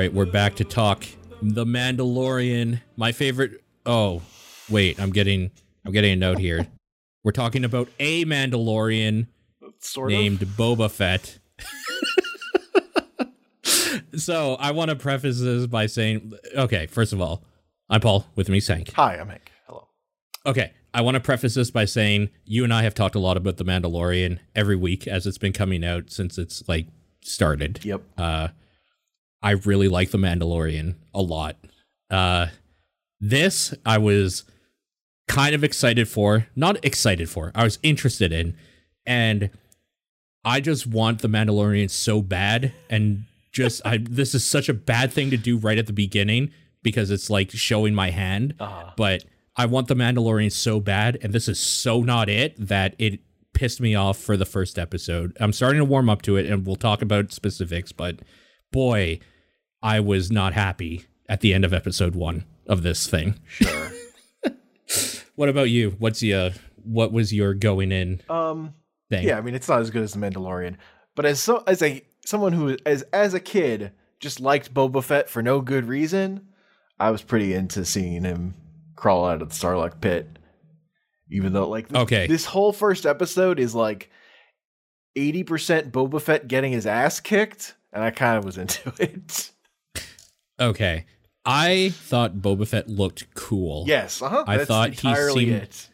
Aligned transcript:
right, 0.00 0.14
we're 0.14 0.24
back 0.24 0.54
to 0.54 0.64
talk 0.64 1.04
The 1.42 1.66
Mandalorian. 1.66 2.80
My 2.96 3.12
favorite. 3.12 3.62
Oh, 3.84 4.22
wait, 4.70 4.98
I'm 4.98 5.10
getting 5.10 5.50
I'm 5.84 5.92
getting 5.92 6.12
a 6.12 6.16
note 6.16 6.38
here. 6.38 6.66
We're 7.22 7.32
talking 7.32 7.66
about 7.66 7.90
a 7.98 8.24
Mandalorian 8.24 9.26
Sort 9.80 10.08
named 10.08 10.40
of. 10.40 10.48
Boba 10.48 10.90
Fett. 10.90 11.38
so 14.16 14.54
I 14.54 14.70
want 14.70 14.88
to 14.88 14.96
preface 14.96 15.38
this 15.38 15.66
by 15.66 15.84
saying, 15.84 16.32
okay, 16.54 16.86
first 16.86 17.12
of 17.12 17.20
all, 17.20 17.44
I'm 17.90 18.00
Paul. 18.00 18.24
With 18.36 18.48
me, 18.48 18.58
Sank. 18.58 18.94
Hi, 18.94 19.18
I'm 19.18 19.28
Hank. 19.28 19.52
Hello. 19.66 19.86
Okay, 20.46 20.72
I 20.94 21.02
want 21.02 21.16
to 21.16 21.20
preface 21.20 21.52
this 21.52 21.70
by 21.70 21.84
saying 21.84 22.30
you 22.46 22.64
and 22.64 22.72
I 22.72 22.84
have 22.84 22.94
talked 22.94 23.16
a 23.16 23.20
lot 23.20 23.36
about 23.36 23.58
the 23.58 23.66
Mandalorian 23.66 24.38
every 24.56 24.76
week 24.76 25.06
as 25.06 25.26
it's 25.26 25.36
been 25.36 25.52
coming 25.52 25.84
out 25.84 26.10
since 26.10 26.38
it's 26.38 26.66
like 26.66 26.86
started. 27.22 27.84
Yep. 27.84 28.00
Uh, 28.16 28.48
I 29.42 29.52
really 29.52 29.88
like 29.88 30.10
the 30.10 30.18
Mandalorian 30.18 30.96
a 31.14 31.22
lot. 31.22 31.56
Uh, 32.10 32.46
this 33.20 33.74
I 33.84 33.98
was 33.98 34.44
kind 35.28 35.54
of 35.54 35.62
excited 35.62 36.08
for, 36.08 36.46
not 36.56 36.84
excited 36.84 37.28
for. 37.30 37.52
I 37.54 37.64
was 37.64 37.78
interested 37.82 38.32
in, 38.32 38.56
and 39.06 39.50
I 40.44 40.60
just 40.60 40.86
want 40.86 41.20
the 41.20 41.28
Mandalorian 41.28 41.90
so 41.90 42.22
bad, 42.22 42.72
and 42.88 43.24
just 43.52 43.82
I 43.84 43.98
this 44.02 44.34
is 44.34 44.44
such 44.44 44.68
a 44.68 44.74
bad 44.74 45.12
thing 45.12 45.30
to 45.30 45.36
do 45.36 45.56
right 45.56 45.78
at 45.78 45.86
the 45.86 45.92
beginning 45.92 46.50
because 46.82 47.10
it's 47.10 47.28
like 47.28 47.50
showing 47.50 47.94
my 47.94 48.10
hand 48.10 48.54
Uh, 48.58 48.90
but 48.96 49.24
I 49.56 49.66
want 49.66 49.88
the 49.88 49.94
Mandalorian 49.94 50.50
so 50.52 50.80
bad, 50.80 51.18
and 51.22 51.32
this 51.32 51.48
is 51.48 51.60
so 51.60 52.00
not 52.00 52.28
it 52.28 52.54
that 52.58 52.94
it 52.98 53.20
pissed 53.52 53.80
me 53.80 53.94
off 53.94 54.16
for 54.16 54.36
the 54.36 54.46
first 54.46 54.78
episode. 54.78 55.36
I'm 55.40 55.52
starting 55.52 55.78
to 55.78 55.84
warm 55.84 56.08
up 56.08 56.22
to 56.22 56.36
it, 56.36 56.46
and 56.46 56.66
we'll 56.66 56.76
talk 56.76 57.02
about 57.02 57.32
specifics. 57.32 57.92
But 57.92 58.20
boy, 58.72 59.20
I 59.82 60.00
was 60.00 60.30
not 60.30 60.52
happy 60.54 61.06
at 61.28 61.40
the 61.40 61.54
end 61.54 61.64
of 61.64 61.72
episode 61.72 62.14
one 62.14 62.44
of 62.66 62.82
this 62.82 63.06
thing. 63.06 63.38
sure. 63.48 63.92
What 65.36 65.48
about 65.48 65.70
you? 65.70 65.96
What's 65.98 66.22
your 66.22 66.50
what 66.82 67.12
was 67.12 67.32
your 67.32 67.54
going 67.54 67.92
in 67.92 68.20
um. 68.28 68.74
thing? 69.08 69.26
Yeah, 69.26 69.38
I 69.38 69.40
mean, 69.40 69.54
it's 69.54 69.68
not 69.68 69.80
as 69.80 69.88
good 69.88 70.02
as 70.02 70.12
the 70.12 70.18
Mandalorian, 70.18 70.76
but 71.14 71.24
as 71.24 71.40
so 71.40 71.62
as 71.66 71.80
a 71.80 72.02
someone 72.26 72.52
who 72.52 72.76
as 72.84 73.02
as 73.12 73.32
a 73.32 73.40
kid 73.40 73.92
just 74.18 74.40
liked 74.40 74.74
Boba 74.74 75.02
Fett 75.02 75.30
for 75.30 75.42
no 75.42 75.62
good 75.62 75.86
reason, 75.86 76.48
I 76.98 77.10
was 77.10 77.22
pretty 77.22 77.54
into 77.54 77.86
seeing 77.86 78.22
him 78.24 78.54
crawl 78.96 79.24
out 79.24 79.40
of 79.40 79.48
the 79.48 79.54
Sarlacc 79.54 80.00
pit. 80.02 80.28
Even 81.30 81.52
though, 81.54 81.68
like, 81.68 81.88
this, 81.88 81.98
Okay. 82.02 82.26
this 82.26 82.44
whole 82.44 82.72
first 82.72 83.06
episode 83.06 83.58
is 83.60 83.74
like 83.74 84.10
eighty 85.16 85.42
percent 85.44 85.90
Boba 85.90 86.20
Fett 86.20 86.48
getting 86.48 86.72
his 86.72 86.84
ass 86.86 87.18
kicked, 87.20 87.76
and 87.94 88.04
I 88.04 88.10
kind 88.10 88.36
of 88.36 88.44
was 88.44 88.58
into 88.64 88.92
it. 88.98 89.52
Okay. 90.60 91.06
I 91.44 91.90
thought 91.94 92.36
Boba 92.36 92.68
Fett 92.68 92.88
looked 92.88 93.34
cool. 93.34 93.84
Yes, 93.86 94.20
uh-huh. 94.20 94.44
I 94.46 94.58
That's 94.58 94.68
thought 94.68 94.90
he 94.94 95.14
seemed- 95.14 95.52
it. 95.52 95.88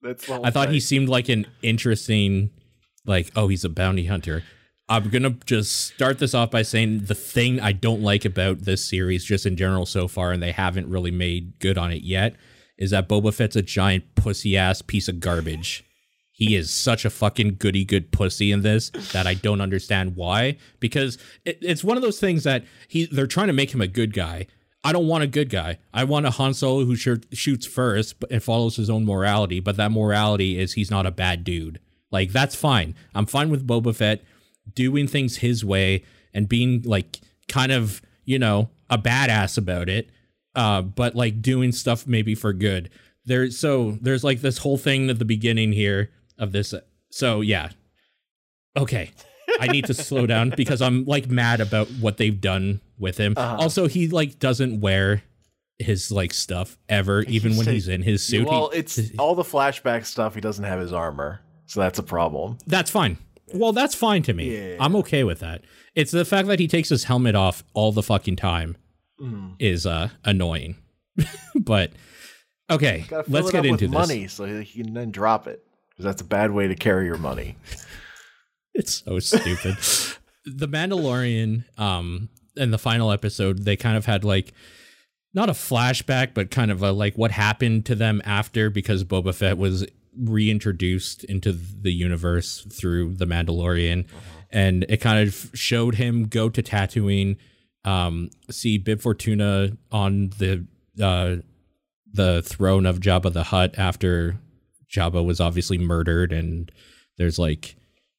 That's 0.00 0.26
the 0.26 0.40
I 0.44 0.50
thought 0.50 0.68
he 0.70 0.78
seemed 0.78 1.08
like 1.08 1.28
an 1.28 1.46
interesting, 1.60 2.50
like, 3.04 3.32
oh, 3.34 3.48
he's 3.48 3.64
a 3.64 3.68
bounty 3.68 4.04
hunter. 4.06 4.44
I'm 4.88 5.10
gonna 5.10 5.36
just 5.44 5.72
start 5.72 6.18
this 6.20 6.32
off 6.34 6.50
by 6.52 6.62
saying 6.62 7.00
the 7.06 7.14
thing 7.16 7.58
I 7.60 7.72
don't 7.72 8.00
like 8.00 8.24
about 8.24 8.60
this 8.60 8.88
series, 8.88 9.24
just 9.24 9.44
in 9.44 9.56
general 9.56 9.84
so 9.86 10.06
far, 10.08 10.30
and 10.32 10.40
they 10.42 10.52
haven't 10.52 10.88
really 10.88 11.10
made 11.10 11.58
good 11.58 11.76
on 11.76 11.90
it 11.90 12.02
yet, 12.04 12.36
is 12.78 12.92
that 12.92 13.08
Boba 13.08 13.34
Fett's 13.34 13.56
a 13.56 13.60
giant 13.62 14.14
pussy 14.14 14.56
ass 14.56 14.80
piece 14.80 15.08
of 15.08 15.18
garbage. 15.20 15.84
He 16.38 16.54
is 16.54 16.72
such 16.72 17.04
a 17.04 17.10
fucking 17.10 17.56
goody 17.58 17.84
good 17.84 18.12
pussy 18.12 18.52
in 18.52 18.62
this 18.62 18.90
that 19.12 19.26
I 19.26 19.34
don't 19.34 19.60
understand 19.60 20.14
why. 20.14 20.56
Because 20.78 21.18
it, 21.44 21.58
it's 21.60 21.82
one 21.82 21.96
of 21.96 22.02
those 22.04 22.20
things 22.20 22.44
that 22.44 22.64
he 22.86 23.06
they're 23.06 23.26
trying 23.26 23.48
to 23.48 23.52
make 23.52 23.74
him 23.74 23.80
a 23.80 23.88
good 23.88 24.14
guy. 24.14 24.46
I 24.84 24.92
don't 24.92 25.08
want 25.08 25.24
a 25.24 25.26
good 25.26 25.50
guy. 25.50 25.78
I 25.92 26.04
want 26.04 26.26
a 26.26 26.30
Han 26.30 26.54
Solo 26.54 26.84
who 26.84 26.94
shir- 26.94 27.22
shoots 27.32 27.66
first 27.66 28.14
and 28.30 28.40
follows 28.40 28.76
his 28.76 28.88
own 28.88 29.04
morality. 29.04 29.58
But 29.58 29.76
that 29.78 29.90
morality 29.90 30.60
is 30.60 30.74
he's 30.74 30.92
not 30.92 31.06
a 31.06 31.10
bad 31.10 31.42
dude. 31.42 31.80
Like 32.12 32.30
that's 32.30 32.54
fine. 32.54 32.94
I'm 33.16 33.26
fine 33.26 33.50
with 33.50 33.66
Boba 33.66 33.92
Fett 33.92 34.22
doing 34.72 35.08
things 35.08 35.38
his 35.38 35.64
way 35.64 36.04
and 36.32 36.48
being 36.48 36.82
like 36.82 37.18
kind 37.48 37.72
of 37.72 38.00
you 38.24 38.38
know 38.38 38.70
a 38.88 38.96
badass 38.96 39.58
about 39.58 39.88
it. 39.88 40.08
Uh, 40.54 40.82
but 40.82 41.16
like 41.16 41.42
doing 41.42 41.72
stuff 41.72 42.06
maybe 42.06 42.36
for 42.36 42.52
good. 42.52 42.90
There's 43.24 43.58
so 43.58 43.98
there's 44.00 44.22
like 44.22 44.40
this 44.40 44.58
whole 44.58 44.78
thing 44.78 45.10
at 45.10 45.18
the 45.18 45.24
beginning 45.24 45.72
here 45.72 46.12
of 46.38 46.52
this. 46.52 46.74
So 47.10 47.40
yeah, 47.40 47.70
okay. 48.76 49.10
I 49.60 49.66
need 49.68 49.86
to 49.86 49.94
slow 49.94 50.26
down 50.26 50.50
because 50.56 50.82
I'm 50.82 51.04
like 51.04 51.28
mad 51.28 51.60
about 51.60 51.88
what 52.00 52.16
they've 52.18 52.38
done 52.40 52.80
with 52.98 53.16
him. 53.18 53.34
Uh-huh. 53.36 53.56
Also, 53.60 53.88
he 53.88 54.08
like 54.08 54.38
doesn't 54.38 54.80
wear 54.80 55.22
his 55.78 56.10
like 56.12 56.34
stuff 56.34 56.76
ever, 56.88 57.22
even 57.22 57.56
when 57.56 57.64
say- 57.64 57.72
he's 57.74 57.88
in 57.88 58.02
his 58.02 58.22
suit. 58.22 58.40
He- 58.40 58.50
Well, 58.50 58.70
it's 58.74 59.00
all 59.18 59.34
the 59.34 59.42
flashback 59.42 60.04
stuff. 60.04 60.34
He 60.34 60.40
doesn't 60.40 60.64
have 60.64 60.80
his 60.80 60.92
armor, 60.92 61.40
so 61.66 61.80
that's 61.80 61.98
a 61.98 62.02
problem. 62.02 62.58
that's 62.66 62.90
fine. 62.90 63.18
Well, 63.54 63.72
that's 63.72 63.94
fine 63.94 64.22
to 64.24 64.34
me. 64.34 64.54
Yeah. 64.72 64.76
I'm 64.78 64.94
okay 64.96 65.24
with 65.24 65.40
that. 65.40 65.62
It's 65.94 66.10
the 66.10 66.26
fact 66.26 66.48
that 66.48 66.60
he 66.60 66.68
takes 66.68 66.90
his 66.90 67.04
helmet 67.04 67.34
off 67.34 67.64
all 67.72 67.92
the 67.92 68.02
fucking 68.02 68.36
time 68.36 68.76
Mm. 69.20 69.54
is 69.58 69.84
uh 69.86 70.10
annoying. 70.24 70.76
but 71.56 71.90
okay, 72.70 73.04
let's 73.26 73.50
get 73.50 73.64
into 73.66 73.86
this. 73.88 73.94
money 73.94 74.28
so 74.28 74.44
he 74.60 74.82
can 74.84 74.94
then 74.94 75.10
drop 75.10 75.48
it 75.48 75.64
that's 76.04 76.22
a 76.22 76.24
bad 76.24 76.50
way 76.50 76.68
to 76.68 76.74
carry 76.74 77.06
your 77.06 77.18
money. 77.18 77.56
It's 78.74 79.02
so 79.04 79.18
stupid. 79.18 79.76
the 80.44 80.68
Mandalorian, 80.68 81.64
um, 81.78 82.28
in 82.56 82.70
the 82.70 82.78
final 82.78 83.10
episode, 83.12 83.64
they 83.64 83.76
kind 83.76 83.96
of 83.96 84.06
had 84.06 84.24
like 84.24 84.52
not 85.34 85.48
a 85.48 85.52
flashback, 85.52 86.34
but 86.34 86.50
kind 86.50 86.70
of 86.70 86.82
a 86.82 86.92
like 86.92 87.16
what 87.16 87.30
happened 87.30 87.86
to 87.86 87.94
them 87.94 88.22
after 88.24 88.70
because 88.70 89.04
Boba 89.04 89.34
Fett 89.34 89.58
was 89.58 89.86
reintroduced 90.16 91.24
into 91.24 91.52
the 91.52 91.92
universe 91.92 92.66
through 92.72 93.14
the 93.14 93.26
Mandalorian, 93.26 94.06
and 94.50 94.84
it 94.88 94.98
kind 94.98 95.26
of 95.26 95.50
showed 95.54 95.96
him 95.96 96.24
go 96.24 96.48
to 96.48 96.62
Tatooine, 96.62 97.36
um, 97.84 98.30
see 98.50 98.78
Bib 98.78 99.00
Fortuna 99.00 99.76
on 99.92 100.30
the 100.38 100.66
uh, 101.00 101.36
the 102.12 102.42
throne 102.42 102.86
of 102.86 103.00
Jabba 103.00 103.32
the 103.32 103.44
Hutt 103.44 103.78
after 103.78 104.38
Jabba 104.90 105.24
was 105.24 105.40
obviously 105.40 105.78
murdered, 105.78 106.32
and 106.32 106.70
there's 107.16 107.38
like 107.38 107.76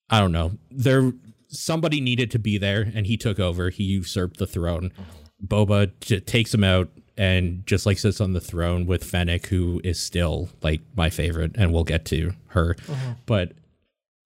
I 0.09 0.19
don't 0.19 0.31
know. 0.31 0.53
There 0.71 1.11
somebody 1.49 1.99
needed 1.99 2.31
to 2.31 2.39
be 2.39 2.57
there 2.57 2.91
and 2.93 3.07
he 3.07 3.17
took 3.17 3.39
over. 3.39 3.69
He 3.69 3.83
usurped 3.83 4.37
the 4.37 4.47
throne. 4.47 4.91
Boba 5.45 5.91
takes 6.25 6.53
him 6.53 6.63
out 6.63 6.89
and 7.17 7.65
just 7.65 7.85
like 7.85 7.97
sits 7.97 8.21
on 8.21 8.33
the 8.33 8.39
throne 8.39 8.85
with 8.85 9.03
Fennec 9.03 9.47
who 9.47 9.81
is 9.83 9.99
still 9.99 10.49
like 10.61 10.81
my 10.95 11.09
favorite 11.09 11.51
and 11.55 11.73
we'll 11.73 11.83
get 11.83 12.05
to 12.05 12.33
her. 12.47 12.75
But 13.25 13.53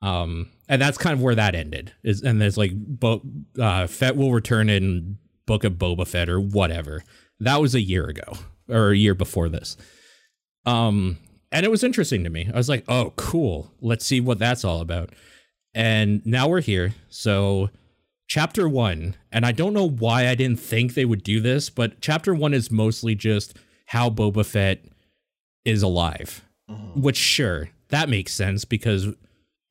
um 0.01 0.49
and 0.69 0.81
that's 0.81 0.97
kind 0.97 1.13
of 1.13 1.21
where 1.21 1.35
that 1.35 1.55
ended. 1.55 1.93
Is 2.03 2.21
and 2.21 2.41
there's 2.41 2.57
like 2.57 2.71
Bo- 2.75 3.21
uh 3.59 3.87
Fett 3.87 4.15
will 4.15 4.31
return 4.33 4.69
in 4.69 5.17
Book 5.45 5.63
of 5.63 5.73
Boba 5.73 6.07
Fett 6.07 6.29
or 6.29 6.39
whatever. 6.39 7.03
That 7.39 7.61
was 7.61 7.73
a 7.75 7.81
year 7.81 8.05
ago 8.05 8.33
or 8.69 8.89
a 8.91 8.97
year 8.97 9.15
before 9.15 9.49
this. 9.49 9.77
Um 10.65 11.17
and 11.53 11.65
it 11.65 11.69
was 11.69 11.83
interesting 11.83 12.23
to 12.25 12.29
me. 12.29 12.49
I 12.53 12.57
was 12.57 12.67
like, 12.67 12.83
"Oh, 12.89 13.13
cool. 13.15 13.71
Let's 13.79 14.05
see 14.05 14.19
what 14.19 14.39
that's 14.39 14.65
all 14.65 14.81
about." 14.81 15.11
And 15.73 16.25
now 16.25 16.47
we're 16.49 16.61
here. 16.61 16.93
So, 17.09 17.69
chapter 18.27 18.67
one, 18.67 19.15
and 19.31 19.45
I 19.45 19.51
don't 19.53 19.73
know 19.73 19.87
why 19.87 20.27
I 20.27 20.35
didn't 20.35 20.59
think 20.59 20.93
they 20.93 21.05
would 21.05 21.23
do 21.23 21.39
this, 21.39 21.69
but 21.69 22.01
chapter 22.01 22.33
one 22.35 22.53
is 22.53 22.69
mostly 22.71 23.15
just 23.15 23.57
how 23.87 24.09
Boba 24.09 24.45
Fett 24.45 24.83
is 25.65 25.81
alive. 25.81 26.43
Mm-hmm. 26.69 27.01
Which, 27.01 27.17
sure, 27.17 27.69
that 27.89 28.09
makes 28.09 28.33
sense 28.33 28.65
because 28.65 29.07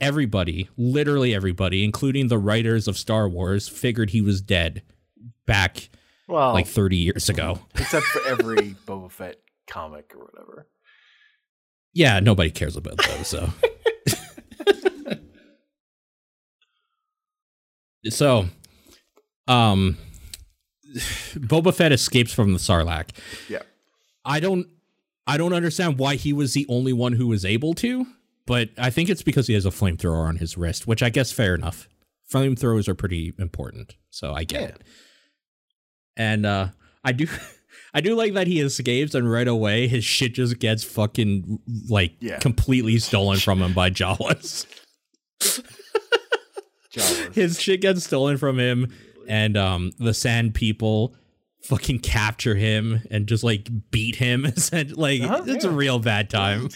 everybody, 0.00 0.68
literally 0.76 1.34
everybody, 1.34 1.84
including 1.84 2.28
the 2.28 2.38
writers 2.38 2.88
of 2.88 2.98
Star 2.98 3.28
Wars, 3.28 3.68
figured 3.68 4.10
he 4.10 4.20
was 4.20 4.40
dead 4.40 4.82
back 5.46 5.88
Well, 6.28 6.52
like 6.52 6.66
30 6.66 6.96
years 6.96 7.28
ago. 7.28 7.60
except 7.76 8.06
for 8.06 8.20
every 8.28 8.74
Boba 8.86 9.10
Fett 9.10 9.36
comic 9.68 10.12
or 10.16 10.24
whatever. 10.24 10.66
Yeah, 11.94 12.20
nobody 12.20 12.50
cares 12.50 12.76
about 12.76 12.96
those, 12.98 13.26
so. 13.26 13.50
so, 18.08 18.46
um, 19.46 19.96
Boba 21.34 21.74
Fett 21.74 21.92
escapes 21.92 22.32
from 22.32 22.52
the 22.52 22.58
Sarlacc. 22.58 23.10
Yeah. 23.48 23.62
I 24.24 24.40
don't, 24.40 24.66
I 25.26 25.36
don't 25.36 25.52
understand 25.52 25.98
why 25.98 26.16
he 26.16 26.32
was 26.32 26.54
the 26.54 26.66
only 26.68 26.92
one 26.92 27.12
who 27.12 27.26
was 27.28 27.44
able 27.44 27.74
to, 27.74 28.06
but 28.46 28.70
I 28.78 28.90
think 28.90 29.08
it's 29.08 29.22
because 29.22 29.46
he 29.46 29.54
has 29.54 29.66
a 29.66 29.70
flamethrower 29.70 30.26
on 30.26 30.36
his 30.36 30.56
wrist, 30.56 30.86
which 30.86 31.02
I 31.02 31.10
guess 31.10 31.32
fair 31.32 31.54
enough. 31.54 31.88
Flamethrowers 32.32 32.88
are 32.88 32.94
pretty 32.94 33.34
important, 33.38 33.96
so 34.10 34.32
I 34.32 34.44
get 34.44 34.60
Yeah. 34.60 34.66
it. 34.68 34.82
And 36.16 36.46
uh, 36.46 36.68
I 37.04 37.12
do, 37.12 37.26
I 37.94 38.00
do 38.00 38.14
like 38.14 38.32
that 38.34 38.46
he 38.46 38.60
escapes, 38.60 39.14
and 39.14 39.30
right 39.30 39.46
away 39.48 39.86
his 39.86 40.04
shit 40.04 40.34
just 40.34 40.58
gets 40.58 40.82
fucking 40.84 41.58
like 41.88 42.14
Yeah. 42.20 42.38
completely 42.38 42.98
stolen 42.98 43.38
from 43.38 43.60
him 43.60 43.72
by 43.74 43.90
Jawas. 43.90 44.66
Jawas. 46.92 47.32
his 47.34 47.60
shit 47.60 47.80
gets 47.80 48.04
stolen 48.04 48.36
from 48.36 48.58
him, 48.58 48.92
and 49.28 49.56
um 49.56 49.92
the 49.98 50.14
sand 50.14 50.54
people 50.54 51.14
fucking 51.64 52.00
capture 52.00 52.54
him 52.56 53.00
and 53.10 53.26
just 53.28 53.44
like 53.44 53.68
beat 53.92 54.16
him 54.16 54.42
like 54.96 55.22
Uh-huh, 55.22 55.44
it's 55.46 55.64
a 55.64 55.70
real 55.70 56.00
bad 56.00 56.28
time 56.28 56.68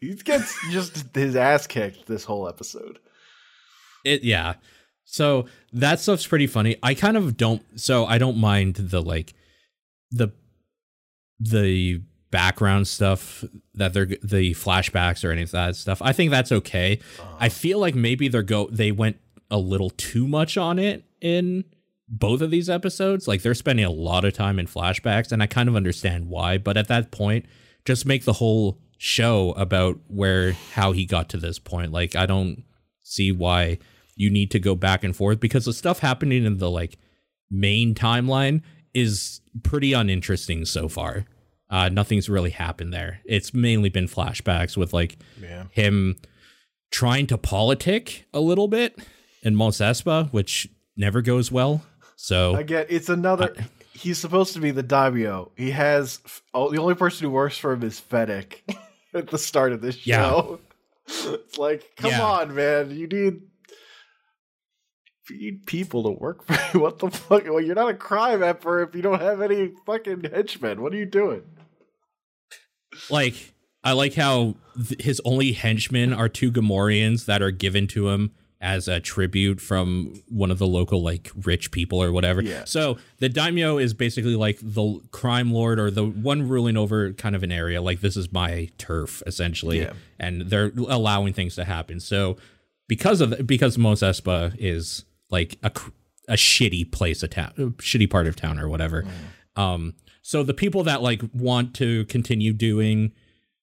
He 0.00 0.12
gets 0.14 0.56
just 0.72 1.14
his 1.14 1.36
ass 1.36 1.68
kicked 1.68 2.06
this 2.08 2.24
whole 2.24 2.48
episode. 2.48 2.98
it 4.04 4.24
yeah 4.24 4.54
so 5.04 5.46
that 5.72 6.00
stuff's 6.00 6.26
pretty 6.26 6.48
funny 6.48 6.74
i 6.82 6.94
kind 6.94 7.16
of 7.16 7.36
don't 7.36 7.62
so 7.78 8.06
i 8.06 8.18
don't 8.18 8.36
mind 8.36 8.74
the 8.74 9.00
like 9.00 9.34
the 10.10 10.30
the 11.38 12.00
background 12.30 12.88
stuff 12.88 13.44
that 13.74 13.92
they're 13.92 14.06
the 14.06 14.52
flashbacks 14.54 15.24
or 15.24 15.30
any 15.30 15.42
of 15.42 15.52
that 15.52 15.76
stuff 15.76 16.02
i 16.02 16.12
think 16.12 16.32
that's 16.32 16.50
okay. 16.50 16.98
I 17.18 17.22
uh-huh. 17.22 17.48
feel 17.50 17.78
like 17.78 17.94
maybe 17.94 18.26
they're 18.28 18.42
go 18.42 18.68
they 18.70 18.90
went 18.90 19.18
a 19.50 19.58
little 19.58 19.90
too 19.90 20.26
much 20.26 20.56
on 20.56 20.78
it 20.78 21.04
in 21.20 21.64
both 22.08 22.40
of 22.40 22.50
these 22.50 22.68
episodes. 22.68 23.26
Like 23.26 23.42
they're 23.42 23.54
spending 23.54 23.84
a 23.84 23.90
lot 23.90 24.24
of 24.24 24.34
time 24.34 24.58
in 24.58 24.66
flashbacks 24.66 25.32
and 25.32 25.42
i 25.42 25.46
kind 25.46 25.68
of 25.68 25.76
understand 25.76 26.28
why 26.28 26.58
but 26.58 26.76
at 26.76 26.88
that 26.88 27.10
point 27.10 27.46
just 27.84 28.06
make 28.06 28.24
the 28.24 28.34
whole 28.34 28.80
show 28.98 29.52
about 29.52 29.98
where 30.08 30.52
how 30.72 30.92
he 30.92 31.06
got 31.06 31.28
to 31.30 31.36
this 31.36 31.58
point. 31.58 31.92
Like 31.92 32.16
i 32.16 32.26
don't 32.26 32.64
see 33.02 33.30
why 33.30 33.78
you 34.16 34.30
need 34.30 34.50
to 34.50 34.58
go 34.58 34.74
back 34.74 35.04
and 35.04 35.14
forth 35.14 35.40
because 35.40 35.64
the 35.64 35.72
stuff 35.72 36.00
happening 36.00 36.44
in 36.44 36.58
the 36.58 36.70
like 36.70 36.98
main 37.50 37.94
timeline 37.94 38.62
is 38.92 39.40
pretty 39.62 39.92
uninteresting 39.92 40.64
so 40.64 40.88
far. 40.88 41.26
Uh, 41.70 41.88
nothing's 41.88 42.28
really 42.28 42.50
happened 42.50 42.92
there. 42.92 43.20
It's 43.24 43.54
mainly 43.54 43.88
been 43.88 44.06
flashbacks 44.06 44.76
with 44.76 44.92
like 44.92 45.16
Yeah. 45.40 45.64
him 45.70 46.16
trying 46.90 47.26
to 47.28 47.38
politic 47.38 48.26
a 48.32 48.40
little 48.40 48.68
bit 48.68 48.98
in 49.42 49.54
Mos 49.56 49.78
Espa, 49.78 50.30
which 50.32 50.68
never 50.96 51.22
goes 51.22 51.50
well. 51.50 51.82
So 52.16 52.54
Again, 52.56 52.86
it's 52.88 53.08
another. 53.08 53.54
he's 53.92 54.18
supposed 54.18 54.52
to 54.54 54.60
be 54.60 54.70
the 54.70 54.82
daimyo. 54.82 55.50
He 55.56 55.70
has 55.72 56.20
oh, 56.52 56.70
the 56.70 56.78
only 56.78 56.94
person 56.94 57.24
who 57.26 57.30
works 57.30 57.56
for 57.58 57.72
him 57.72 57.82
is 57.82 57.98
Fennec 57.98 58.62
at 59.14 59.28
the 59.28 59.38
start 59.38 59.72
of 59.72 59.80
this 59.80 60.06
Yeah. 60.06 60.22
show. 60.30 60.60
It's 61.06 61.58
like, 61.58 61.90
come 61.96 62.12
Yeah. 62.12 62.24
on, 62.24 62.54
man. 62.54 62.90
You 62.90 63.06
need 63.06 63.42
need 65.30 65.66
people 65.66 66.02
to 66.04 66.10
work 66.10 66.44
for 66.44 66.52
you. 66.72 66.80
What 66.82 66.98
the 66.98 67.10
fuck? 67.10 67.44
Well, 67.44 67.60
you're 67.60 67.74
not 67.74 67.88
a 67.90 67.94
crime 67.94 68.42
emperor 68.42 68.82
if 68.82 68.94
you 68.94 69.02
don't 69.02 69.20
have 69.20 69.40
any 69.40 69.72
fucking 69.86 70.24
henchmen. 70.24 70.82
What 70.82 70.92
are 70.92 70.96
you 70.96 71.06
doing? 71.06 71.42
like 73.10 73.52
I 73.82 73.92
like 73.92 74.14
how 74.14 74.54
th- 74.88 75.02
his 75.02 75.20
only 75.24 75.52
henchmen 75.52 76.12
are 76.12 76.28
two 76.28 76.50
Gamorreans 76.52 77.26
that 77.26 77.42
are 77.42 77.50
given 77.50 77.86
to 77.88 78.08
him 78.08 78.32
as 78.60 78.88
a 78.88 78.98
tribute 78.98 79.60
from 79.60 80.22
one 80.28 80.50
of 80.50 80.58
the 80.58 80.66
local 80.66 81.02
like 81.02 81.30
rich 81.44 81.70
people 81.70 82.02
or 82.02 82.10
whatever. 82.12 82.40
Yeah. 82.40 82.64
So 82.64 82.96
the 83.18 83.28
daimyo 83.28 83.76
is 83.78 83.92
basically 83.92 84.36
like 84.36 84.58
the 84.62 85.00
crime 85.10 85.52
lord 85.52 85.78
or 85.78 85.90
the 85.90 86.04
one 86.06 86.48
ruling 86.48 86.76
over 86.76 87.12
kind 87.12 87.36
of 87.36 87.42
an 87.42 87.52
area. 87.52 87.82
Like 87.82 88.00
this 88.00 88.16
is 88.16 88.32
my 88.32 88.70
turf 88.78 89.22
essentially, 89.26 89.80
Yeah. 89.80 89.92
and 90.18 90.42
they're 90.42 90.72
allowing 90.88 91.34
things 91.34 91.56
to 91.56 91.64
happen. 91.64 92.00
So 92.00 92.36
because 92.88 93.20
of 93.20 93.46
because 93.46 93.76
Mos 93.76 94.00
Espa 94.00 94.54
is 94.58 95.04
like 95.30 95.58
a 95.62 95.70
a 96.28 96.34
shitty 96.34 96.90
place 96.90 97.22
a 97.22 97.28
town, 97.28 97.52
a 97.58 97.66
shitty 97.82 98.08
part 98.08 98.26
of 98.26 98.36
town 98.36 98.58
or 98.58 98.68
whatever. 98.68 99.04
Um, 99.56 99.94
so 100.22 100.42
the 100.42 100.54
people 100.54 100.82
that 100.84 101.02
like 101.02 101.22
want 101.34 101.74
to 101.74 102.06
continue 102.06 102.52
doing, 102.52 103.12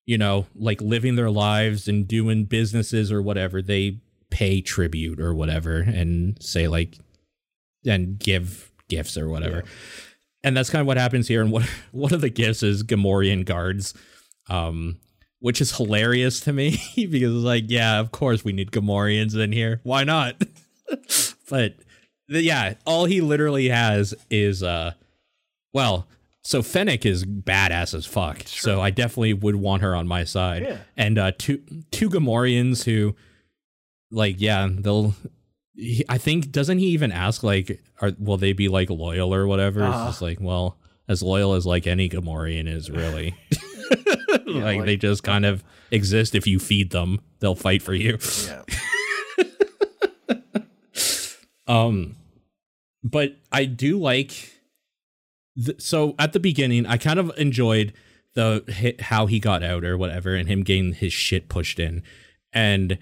you 0.05 0.17
know, 0.17 0.45
like 0.55 0.79
living 0.81 1.15
their 1.15 1.31
lives 1.31 1.87
and 1.87 2.07
doing 2.07 2.45
businesses 2.45 3.11
or 3.11 3.21
whatever, 3.21 3.61
they 3.61 3.99
pay 4.29 4.61
tribute 4.61 5.19
or 5.19 5.33
whatever 5.33 5.79
and 5.79 6.41
say 6.41 6.67
like 6.67 6.97
and 7.85 8.19
give 8.19 8.71
gifts 8.89 9.17
or 9.17 9.27
whatever. 9.27 9.63
And 10.43 10.55
that's 10.55 10.69
kind 10.69 10.81
of 10.81 10.87
what 10.87 10.97
happens 10.97 11.27
here. 11.27 11.41
And 11.41 11.51
what 11.51 11.63
one 11.91 12.13
of 12.13 12.21
the 12.21 12.29
gifts 12.29 12.63
is 12.63 12.83
Gamorrean 12.83 13.45
guards. 13.45 13.93
Um 14.49 14.97
which 15.39 15.59
is 15.59 15.75
hilarious 15.75 16.39
to 16.41 16.53
me 16.53 16.79
because 16.95 17.35
it's 17.35 17.43
like, 17.43 17.63
yeah, 17.67 17.99
of 17.99 18.11
course 18.11 18.45
we 18.45 18.53
need 18.53 18.71
Gamorreans 18.71 19.35
in 19.35 19.51
here. 19.51 19.81
Why 19.81 20.03
not? 20.03 20.35
but 21.51 21.75
the, 22.29 22.41
yeah, 22.41 22.75
all 22.85 23.05
he 23.05 23.19
literally 23.21 23.67
has 23.69 24.15
is 24.29 24.63
uh 24.63 24.93
well, 25.73 26.07
so 26.43 26.63
Fennec 26.63 27.05
is 27.05 27.25
badass 27.25 27.93
as 27.93 28.05
fuck. 28.05 28.43
So 28.45 28.81
I 28.81 28.89
definitely 28.89 29.33
would 29.33 29.57
want 29.57 29.83
her 29.83 29.93
on 29.95 30.07
my 30.07 30.23
side. 30.23 30.63
Yeah. 30.63 30.77
And 30.97 31.19
uh 31.19 31.33
two 31.37 31.61
two 31.91 32.09
Gamorreans 32.09 32.85
who 32.85 33.15
like 34.09 34.37
yeah, 34.39 34.67
they'll 34.71 35.13
he, 35.75 36.05
I 36.07 36.17
think 36.17 36.51
doesn't 36.51 36.77
he 36.79 36.87
even 36.87 37.11
ask 37.11 37.43
like 37.43 37.81
are 38.01 38.13
will 38.17 38.37
they 38.37 38.53
be 38.53 38.69
like 38.69 38.89
loyal 38.89 39.35
or 39.35 39.45
whatever? 39.45 39.83
Uh-huh. 39.83 40.05
It's 40.05 40.11
just 40.13 40.21
like, 40.21 40.39
well, 40.39 40.77
as 41.09 41.21
loyal 41.21 41.53
as 41.53 41.65
like 41.65 41.85
any 41.85 42.07
Gamorrean 42.07 42.67
is 42.67 42.89
really. 42.89 43.35
like, 44.45 44.45
like- 44.77 44.85
they 44.85 44.95
just 44.95 45.23
kind 45.23 45.45
of 45.45 45.65
exist 45.91 46.33
if 46.33 46.47
you 46.47 46.59
feed 46.59 46.91
them, 46.91 47.19
they'll 47.39 47.55
fight 47.55 47.81
for 47.81 47.93
you. 47.93 48.17
Yeah. 48.47 48.63
Um, 51.67 52.15
but 53.03 53.37
I 53.51 53.65
do 53.65 53.99
like. 53.99 54.53
The, 55.55 55.75
so 55.79 56.15
at 56.17 56.33
the 56.33 56.39
beginning, 56.39 56.85
I 56.85 56.97
kind 56.97 57.19
of 57.19 57.31
enjoyed 57.37 57.93
the 58.33 58.63
hit, 58.67 59.01
how 59.01 59.25
he 59.25 59.39
got 59.39 59.63
out 59.63 59.83
or 59.83 59.97
whatever, 59.97 60.35
and 60.35 60.47
him 60.47 60.63
getting 60.63 60.93
his 60.93 61.11
shit 61.11 61.49
pushed 61.49 61.79
in, 61.79 62.03
and 62.53 62.97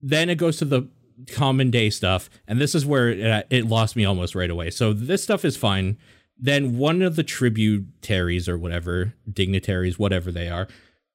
then 0.00 0.30
it 0.30 0.36
goes 0.36 0.56
to 0.58 0.64
the 0.64 0.88
common 1.30 1.70
day 1.70 1.90
stuff, 1.90 2.30
and 2.46 2.60
this 2.60 2.74
is 2.74 2.86
where 2.86 3.08
it, 3.10 3.46
it 3.50 3.66
lost 3.66 3.96
me 3.96 4.04
almost 4.04 4.34
right 4.34 4.50
away. 4.50 4.70
So 4.70 4.92
this 4.92 5.22
stuff 5.22 5.44
is 5.44 5.56
fine. 5.56 5.98
Then 6.38 6.76
one 6.76 7.02
of 7.02 7.16
the 7.16 7.22
tributaries 7.22 8.48
or 8.48 8.58
whatever 8.58 9.14
dignitaries, 9.30 9.98
whatever 9.98 10.32
they 10.32 10.48
are, 10.48 10.68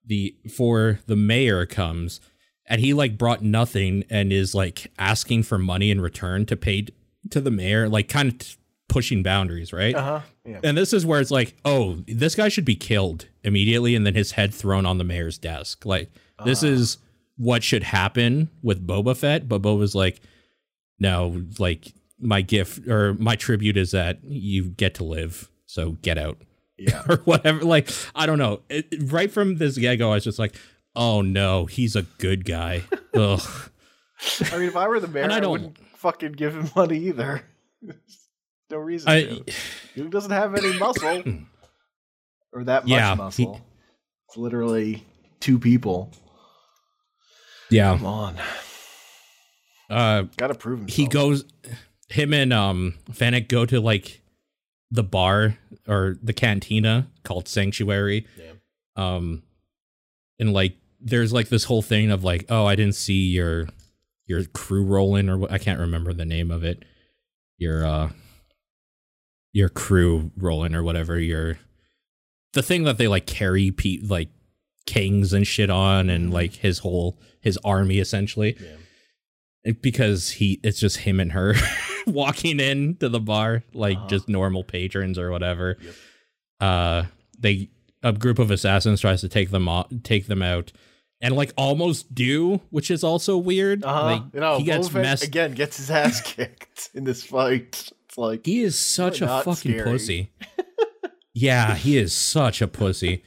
the 0.06 0.36
for 0.56 1.00
the 1.08 1.16
mayor 1.16 1.66
comes 1.66 2.22
and 2.70 2.80
he 2.80 2.94
like 2.94 3.18
brought 3.18 3.42
nothing 3.42 4.06
and 4.10 4.32
is 4.32 4.56
like 4.56 4.92
asking 4.98 5.44
for 5.44 5.58
money 5.58 5.92
in 5.92 6.00
return 6.00 6.46
to 6.46 6.56
pay 6.56 6.86
to 7.32 7.42
the 7.42 7.52
mayor 7.52 7.90
like 7.90 8.08
kind 8.08 8.30
of 8.30 8.38
t- 8.38 8.56
pushing 8.88 9.22
boundaries 9.24 9.74
right 9.74 9.94
Uh 9.96 10.02
huh. 10.04 10.20
Yeah. 10.46 10.60
and 10.64 10.78
this 10.78 10.94
is 10.94 11.06
where 11.06 11.20
it's 11.20 11.32
like 11.32 11.56
oh 11.66 11.98
this 12.08 12.36
guy 12.36 12.48
should 12.50 12.66
be 12.66 12.76
killed 12.76 13.28
immediately 13.44 13.96
and 13.96 14.06
then 14.06 14.16
his 14.16 14.32
head 14.32 14.54
thrown 14.54 14.86
on 14.86 14.98
the 14.98 15.04
mayor's 15.04 15.38
desk 15.38 15.86
like 15.86 16.10
this 16.46 16.64
is 16.64 16.98
what 17.38 17.64
should 17.64 17.84
happen 17.84 18.50
with 18.64 18.86
boba 18.88 19.16
fett 19.18 19.48
but 19.50 19.62
boba's 19.62 19.94
like 19.96 20.22
no 21.00 21.42
like 21.60 21.94
my 22.20 22.42
gift 22.42 22.88
or 22.88 23.14
my 23.16 23.36
tribute 23.36 23.78
is 23.78 23.92
that 23.92 24.20
you 24.24 24.66
get 24.70 24.96
to 24.96 25.04
live 25.04 25.50
so 25.66 25.92
get 26.02 26.18
out 26.18 26.38
Yeah. 26.78 27.04
or 27.10 27.18
whatever. 27.26 27.64
Like, 27.66 27.90
I 28.16 28.26
don't 28.26 28.40
know. 28.40 28.62
It, 28.70 28.88
it- 28.92 29.12
right 29.12 29.30
from 29.32 29.58
this 29.58 29.78
get 29.78 29.98
go, 29.98 30.12
I 30.12 30.16
was 30.16 30.24
just 30.24 30.40
like, 30.40 30.56
oh 31.00 31.22
no, 31.22 31.66
he's 31.66 31.96
a 31.96 32.04
good 32.04 32.46
guy. 32.46 32.84
Ugh. 33.16 33.42
I 34.52 34.58
mean, 34.58 34.68
if 34.68 34.76
I 34.76 34.88
were 34.88 35.00
the 35.00 35.08
mayor, 35.08 35.32
I 35.32 35.38
I, 35.40 35.48
wouldn't 35.48 35.78
fucking 35.98 36.34
give 36.34 36.54
him 36.56 36.70
money 36.76 37.00
either. 37.08 37.44
no 38.70 38.78
reason 38.78 39.10
I, 39.10 39.24
to. 39.24 39.44
He 39.96 40.02
doesn't 40.04 40.32
have 40.32 40.54
any 40.56 40.78
muscle, 40.78 41.24
or 42.54 42.64
that 42.66 42.84
much 42.84 42.90
Yeah, 42.92 43.12
he- 43.12 43.18
muscle. 43.18 43.62
It's 44.28 44.38
literally 44.38 45.04
two 45.40 45.58
people. 45.58 46.12
yeah. 47.72 47.96
Come 47.98 48.06
on, 48.06 48.36
Uh, 49.90 50.24
got 50.38 50.48
to 50.48 50.54
prove 50.56 50.80
himself. 50.80 50.96
he 50.98 51.08
goes, 51.08 51.46
him 52.10 52.34
and 52.34 52.52
um 52.54 52.96
Fennec 53.12 53.48
go 53.50 53.66
to 53.66 53.80
like 53.80 54.22
the 54.92 55.04
bar 55.04 55.58
or 55.88 56.18
the 56.22 56.34
cantina 56.34 57.08
called 57.24 57.48
Sanctuary. 57.48 58.28
Yeah. 58.38 58.52
Um, 58.96 59.44
and 60.40 60.52
like 60.54 60.76
there's 61.02 61.32
like 61.34 61.50
this 61.50 61.64
whole 61.66 61.82
thing 61.82 62.12
of 62.12 62.24
like, 62.24 62.46
oh, 62.50 62.66
I 62.66 62.76
didn't 62.76 62.96
see 62.96 63.28
your 63.30 63.68
your 64.26 64.44
crew 64.46 64.84
rolling 64.84 65.30
or 65.30 65.38
what 65.38 65.52
I 65.52 65.58
can't 65.58 65.80
remember 65.80 66.14
the 66.14 66.26
name 66.26 66.52
of 66.52 66.64
it. 66.64 66.84
Your 67.58 67.86
uh 67.86 68.10
your 69.54 69.70
crew 69.70 70.32
rolling 70.38 70.76
or 70.76 70.84
whatever. 70.84 71.20
Your 71.20 71.58
the 72.54 72.62
thing 72.64 72.84
that 72.84 72.98
they 72.98 73.08
like 73.08 73.26
carry 73.26 73.72
pe- 73.72 74.00
like 74.04 74.30
kings 74.86 75.34
and 75.34 75.46
shit 75.46 75.70
on 75.70 76.10
and 76.10 76.30
Mhm. 76.30 76.34
like 76.34 76.54
his 76.56 76.80
whole 76.80 77.20
his 77.42 77.58
army 77.64 78.00
essentially. 78.00 78.56
Yeah. 78.60 78.68
It- 79.66 79.82
because 79.82 80.32
he 80.32 80.60
it's 80.64 80.80
just 80.80 80.98
him 80.98 81.20
and 81.20 81.32
her 81.34 81.54
walking 82.08 82.60
in 82.60 82.96
to 82.98 83.10
the 83.10 83.20
bar 83.20 83.64
like 83.74 83.98
Uh-huh. 83.98 84.08
just 84.08 84.30
normal 84.30 84.64
patrons 84.64 85.18
or 85.20 85.32
whatever 85.32 85.78
Yep. 85.82 85.94
uh 86.62 87.04
they 87.38 87.70
a 88.02 88.14
group 88.14 88.40
of 88.40 88.50
assassins 88.52 89.02
tries 89.02 89.22
to 89.22 89.30
take 89.30 89.52
them 89.52 89.68
out 89.68 90.04
take 90.04 90.28
them 90.28 90.42
out 90.42 90.72
and 91.22 91.36
like 91.36 91.52
almost 91.58 92.14
do 92.16 92.62
which 92.70 92.90
is 92.92 93.04
also 93.04 93.38
weird 93.38 93.84
Uh 93.84 93.94
huh. 93.94 94.04
like 94.06 94.22
you 94.34 94.40
know, 94.40 94.58
he 94.58 94.64
gets 94.64 94.92
messed 94.94 95.24
again. 95.24 95.52
Gets 95.54 95.78
his 95.78 95.92
ass 95.92 96.22
kicked 96.26 96.90
in 96.94 97.04
this 97.04 97.24
fight. 97.24 97.92
It's 98.06 98.18
like 98.18 98.46
he 98.46 98.62
is 98.62 98.78
such 98.78 99.22
Really 99.22 99.34
a 99.34 99.44
fucking 99.44 99.72
scary. 99.74 99.84
pussy 99.92 100.32
yeah 101.34 101.76
he 101.76 101.98
is 101.98 102.14
such 102.14 102.62
a 102.62 102.68
pussy 102.68 103.24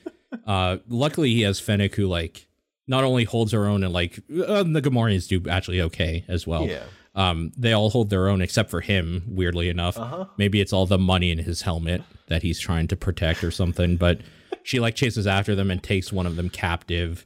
uh 0.46 0.78
luckily 0.88 1.30
he 1.30 1.42
has 1.42 1.61
fennec 1.61 1.94
who 1.94 2.06
like 2.06 2.49
not 2.88 3.04
only 3.04 3.25
holds 3.25 3.52
her 3.52 3.66
own 3.66 3.84
and 3.84 3.92
like 3.92 4.18
uh, 4.46 4.62
the 4.64 4.82
Gamorreans 4.82 5.28
do 5.28 5.49
actually 5.49 5.80
okay 5.80 6.25
as 6.28 6.46
well 6.46 6.66
yeah, 6.66 6.82
Um, 7.14 7.52
they 7.56 7.72
all 7.72 7.90
hold 7.90 8.11
their 8.11 8.28
own 8.28 8.40
except 8.42 8.70
for 8.70 8.80
him. 8.80 9.22
Weirdly 9.28 9.68
enough, 9.68 9.96
Uh-huh. 9.99 10.25
maybe 10.37 10.61
it's 10.61 10.72
all 10.72 10.87
the 10.87 10.99
money 10.99 11.30
in 11.30 11.38
his 11.38 11.62
helmet 11.62 12.02
that 12.28 12.42
he's 12.42 12.58
trying 12.58 12.88
to 12.88 12.96
protect 12.96 13.44
or 13.44 13.50
something. 13.50 13.96
But 13.96 14.20
she 14.64 14.80
like 14.80 14.96
chases 14.96 15.26
after 15.26 15.54
them 15.54 15.70
and 15.70 15.80
takes 15.82 16.11
one 16.12 16.26
of 16.26 16.37
them 16.37 16.49
captive 16.50 17.25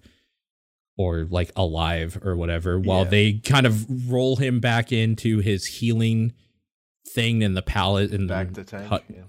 or 0.99 1.27
like 1.31 1.51
alive 1.57 2.19
or 2.23 2.35
whatever 2.37 2.79
while 2.79 3.05
Yeah. 3.05 3.11
they 3.11 3.33
kind 3.35 3.67
of 3.67 4.11
roll 4.11 4.37
him 4.37 4.61
back 4.61 4.93
into 4.93 5.39
his 5.41 5.67
healing 5.67 6.33
thing 7.15 7.43
in 7.43 7.55
the 7.55 7.63
pallet 7.63 8.13
in 8.13 8.27
Back 8.27 8.53
the 8.55 8.65
to 8.65 8.71
tank. 8.71 8.87
hut- 8.89 9.05
yeah. 9.13 9.23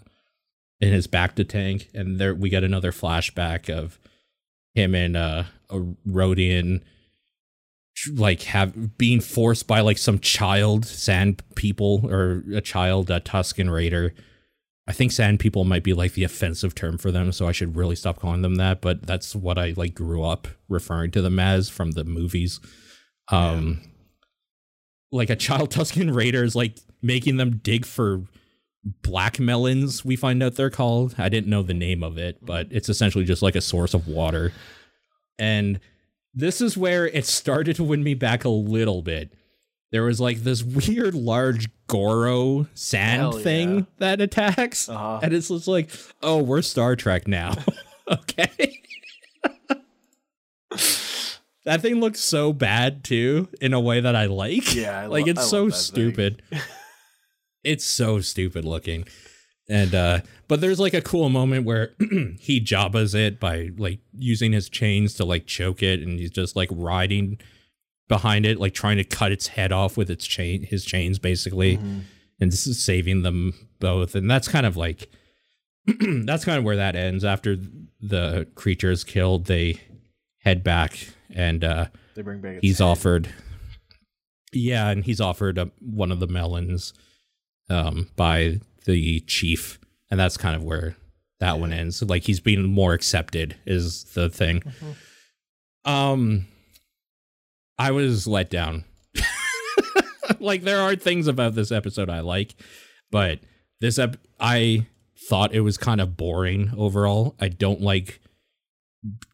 in 0.79 0.93
his 0.93 1.07
bacta 1.07 1.47
tank 1.47 1.89
and 1.93 2.19
there 2.19 2.33
we 2.35 2.49
get 2.49 2.63
another 2.63 2.91
flashback 2.91 3.69
of 3.69 3.99
him 4.75 4.93
and 4.95 5.17
uh 5.17 5.43
a 5.69 5.79
Rodian 6.07 6.81
tr- 7.95 8.11
like 8.13 8.43
have 8.43 8.97
being 8.97 9.19
forced 9.19 9.67
by 9.67 9.81
like 9.81 9.97
some 9.97 10.19
child 10.19 10.85
sand 10.85 11.41
people 11.55 12.07
or 12.09 12.43
a 12.53 12.61
child 12.61 13.09
a 13.11 13.19
Tusken 13.19 13.71
raider. 13.71 14.13
I 14.87 14.93
think 14.93 15.11
sand 15.11 15.39
people 15.39 15.65
might 15.65 15.83
be 15.83 15.93
like 15.93 16.13
the 16.13 16.23
offensive 16.23 16.73
term 16.73 16.97
for 16.97 17.11
them, 17.11 17.31
so 17.33 17.47
I 17.47 17.51
should 17.51 17.75
really 17.75 17.95
stop 17.95 18.19
calling 18.19 18.41
them 18.41 18.55
that, 18.55 18.79
but 18.81 19.05
that's 19.05 19.35
what 19.35 19.57
I 19.57 19.73
like 19.75 19.93
grew 19.93 20.23
up 20.23 20.47
referring 20.69 21.11
to 21.11 21.21
them 21.21 21.39
as 21.39 21.67
from 21.69 21.91
the 21.91 22.05
movies. 22.05 22.59
Um 23.29 23.81
like 25.11 25.29
a 25.29 25.35
child 25.35 25.71
Tusken 25.71 26.15
raider 26.15 26.43
is 26.43 26.55
like 26.55 26.79
making 27.01 27.37
them 27.37 27.57
dig 27.63 27.85
for 27.85 28.23
black 29.01 29.39
melons 29.39 30.05
we 30.05 30.15
find 30.15 30.41
out 30.41 30.55
they're 30.55 30.69
called. 30.69 31.15
I 31.17 31.27
didn't 31.27 31.49
know 31.49 31.63
the 31.63 31.73
name 31.73 32.03
of 32.03 32.17
it 32.17 32.45
but 32.45 32.67
it's 32.71 32.89
essentially 32.89 33.25
just 33.25 33.41
like 33.41 33.55
a 33.55 33.61
source 33.61 33.93
of 33.93 34.07
water. 34.07 34.53
And 35.37 35.81
this 36.33 36.61
is 36.61 36.77
where 36.77 37.07
it 37.07 37.25
started 37.25 37.75
to 37.77 37.83
win 37.83 38.03
me 38.03 38.13
back 38.13 38.45
a 38.45 38.49
little 38.49 39.01
bit 39.01 39.33
there 39.91 40.03
was 40.03 40.19
like 40.19 40.39
this 40.39 40.63
weird 40.87 41.13
large 41.13 41.69
goro 41.87 42.67
sand 42.73 43.21
Hell 43.21 43.31
thing 43.33 43.75
yeah. 43.79 43.83
that 43.99 44.21
attacks 44.21 44.89
Uh-huh. 44.89 45.19
and 45.23 45.33
it's 45.33 45.47
just 45.49 45.67
like 45.67 45.89
oh 46.21 46.41
we're 46.41 46.61
star 46.61 46.95
trek 46.95 47.27
now 47.27 47.53
okay 48.11 48.81
that 51.65 51.81
thing 51.81 51.99
looks 51.99 52.19
so 52.19 52.53
bad 52.53 53.03
too 53.03 53.47
in 53.61 53.73
a 53.73 53.79
way 53.79 53.99
that 54.01 54.15
i 54.15 54.25
like 54.25 54.73
Yeah, 54.75 55.01
I 55.01 55.05
like 55.07 55.25
lo- 55.25 55.31
it's 55.31 55.39
I 55.39 55.43
so 55.43 55.63
love 55.63 55.69
that 55.71 55.75
thing. 55.77 55.83
stupid 55.85 56.41
it's 57.63 57.85
so 57.85 58.19
stupid 58.21 58.65
looking 58.65 59.05
and 59.69 59.93
uh 59.95 60.19
but 60.47 60.61
there's 60.61 60.79
like 60.79 60.93
a 60.93 61.01
cool 61.01 61.29
moment 61.29 61.65
where 61.65 61.93
he 62.39 62.61
jabas 62.63 63.13
it 63.15 63.39
by 63.39 63.69
like 63.77 63.99
using 64.17 64.51
his 64.53 64.69
chains 64.69 65.13
to 65.15 65.25
like 65.25 65.45
choke 65.45 65.81
it 65.83 66.01
and 66.01 66.19
he's 66.19 66.31
just 66.31 66.55
like 66.55 66.69
riding 66.71 67.37
behind 68.07 68.45
it 68.45 68.59
like 68.59 68.73
trying 68.73 68.97
to 68.97 69.03
cut 69.03 69.31
its 69.31 69.47
head 69.47 69.71
off 69.71 69.97
with 69.97 70.09
its 70.09 70.25
chain 70.25 70.63
his 70.63 70.85
chains 70.85 71.19
basically 71.19 71.77
Mhm. 71.77 72.01
and 72.39 72.51
this 72.51 72.65
is 72.67 72.81
saving 72.83 73.23
them 73.23 73.53
both 73.79 74.15
and 74.15 74.29
that's 74.29 74.47
kind 74.47 74.65
of 74.65 74.77
like 74.77 75.09
that's 75.85 76.45
kind 76.45 76.57
of 76.57 76.63
where 76.63 76.75
that 76.77 76.95
ends 76.95 77.23
after 77.25 77.57
the 78.01 78.47
creature 78.55 78.91
is 78.91 79.03
killed 79.03 79.45
they 79.45 79.79
head 80.39 80.63
back 80.63 81.09
and 81.33 81.63
uh 81.63 81.87
They 82.15 82.21
bring 82.21 82.39
back. 82.41 82.59
he's 82.61 82.79
head. 82.79 82.85
offered 82.85 83.29
yeah 84.53 84.89
and 84.89 85.03
he's 85.03 85.19
offered 85.21 85.57
a, 85.57 85.69
one 85.81 86.11
of 86.11 86.19
the 86.19 86.27
melons 86.27 86.93
um 87.69 88.09
by 88.15 88.59
the 88.85 89.19
chief 89.21 89.79
and 90.09 90.17
that's 90.19 90.37
kind 90.37 90.55
of 90.55 90.63
where 90.63 90.95
that 91.41 91.59
one 91.59 91.73
ends 91.73 92.01
like 92.01 92.23
he's 92.23 92.39
being 92.39 92.63
more 92.63 92.93
accepted 92.93 93.55
is 93.65 94.05
the 94.13 94.29
thing 94.29 94.61
Mhm. 94.61 94.95
um 95.91 96.45
i 97.77 97.91
was 97.91 98.27
let 98.27 98.49
down. 98.49 98.83
Like 100.39 100.63
there 100.63 100.81
are 100.81 100.95
things 100.95 101.27
about 101.27 101.55
this 101.55 101.71
episode 101.71 102.09
i 102.09 102.19
like 102.19 102.53
but 103.11 103.39
this 103.79 103.97
ep- 103.97 104.17
i 104.39 104.85
thought 105.27 105.53
it 105.53 105.61
was 105.61 105.77
kind 105.77 105.99
of 105.99 106.15
boring 106.15 106.71
overall. 106.77 107.35
I 107.39 107.49
don't 107.49 107.81
like 107.81 108.19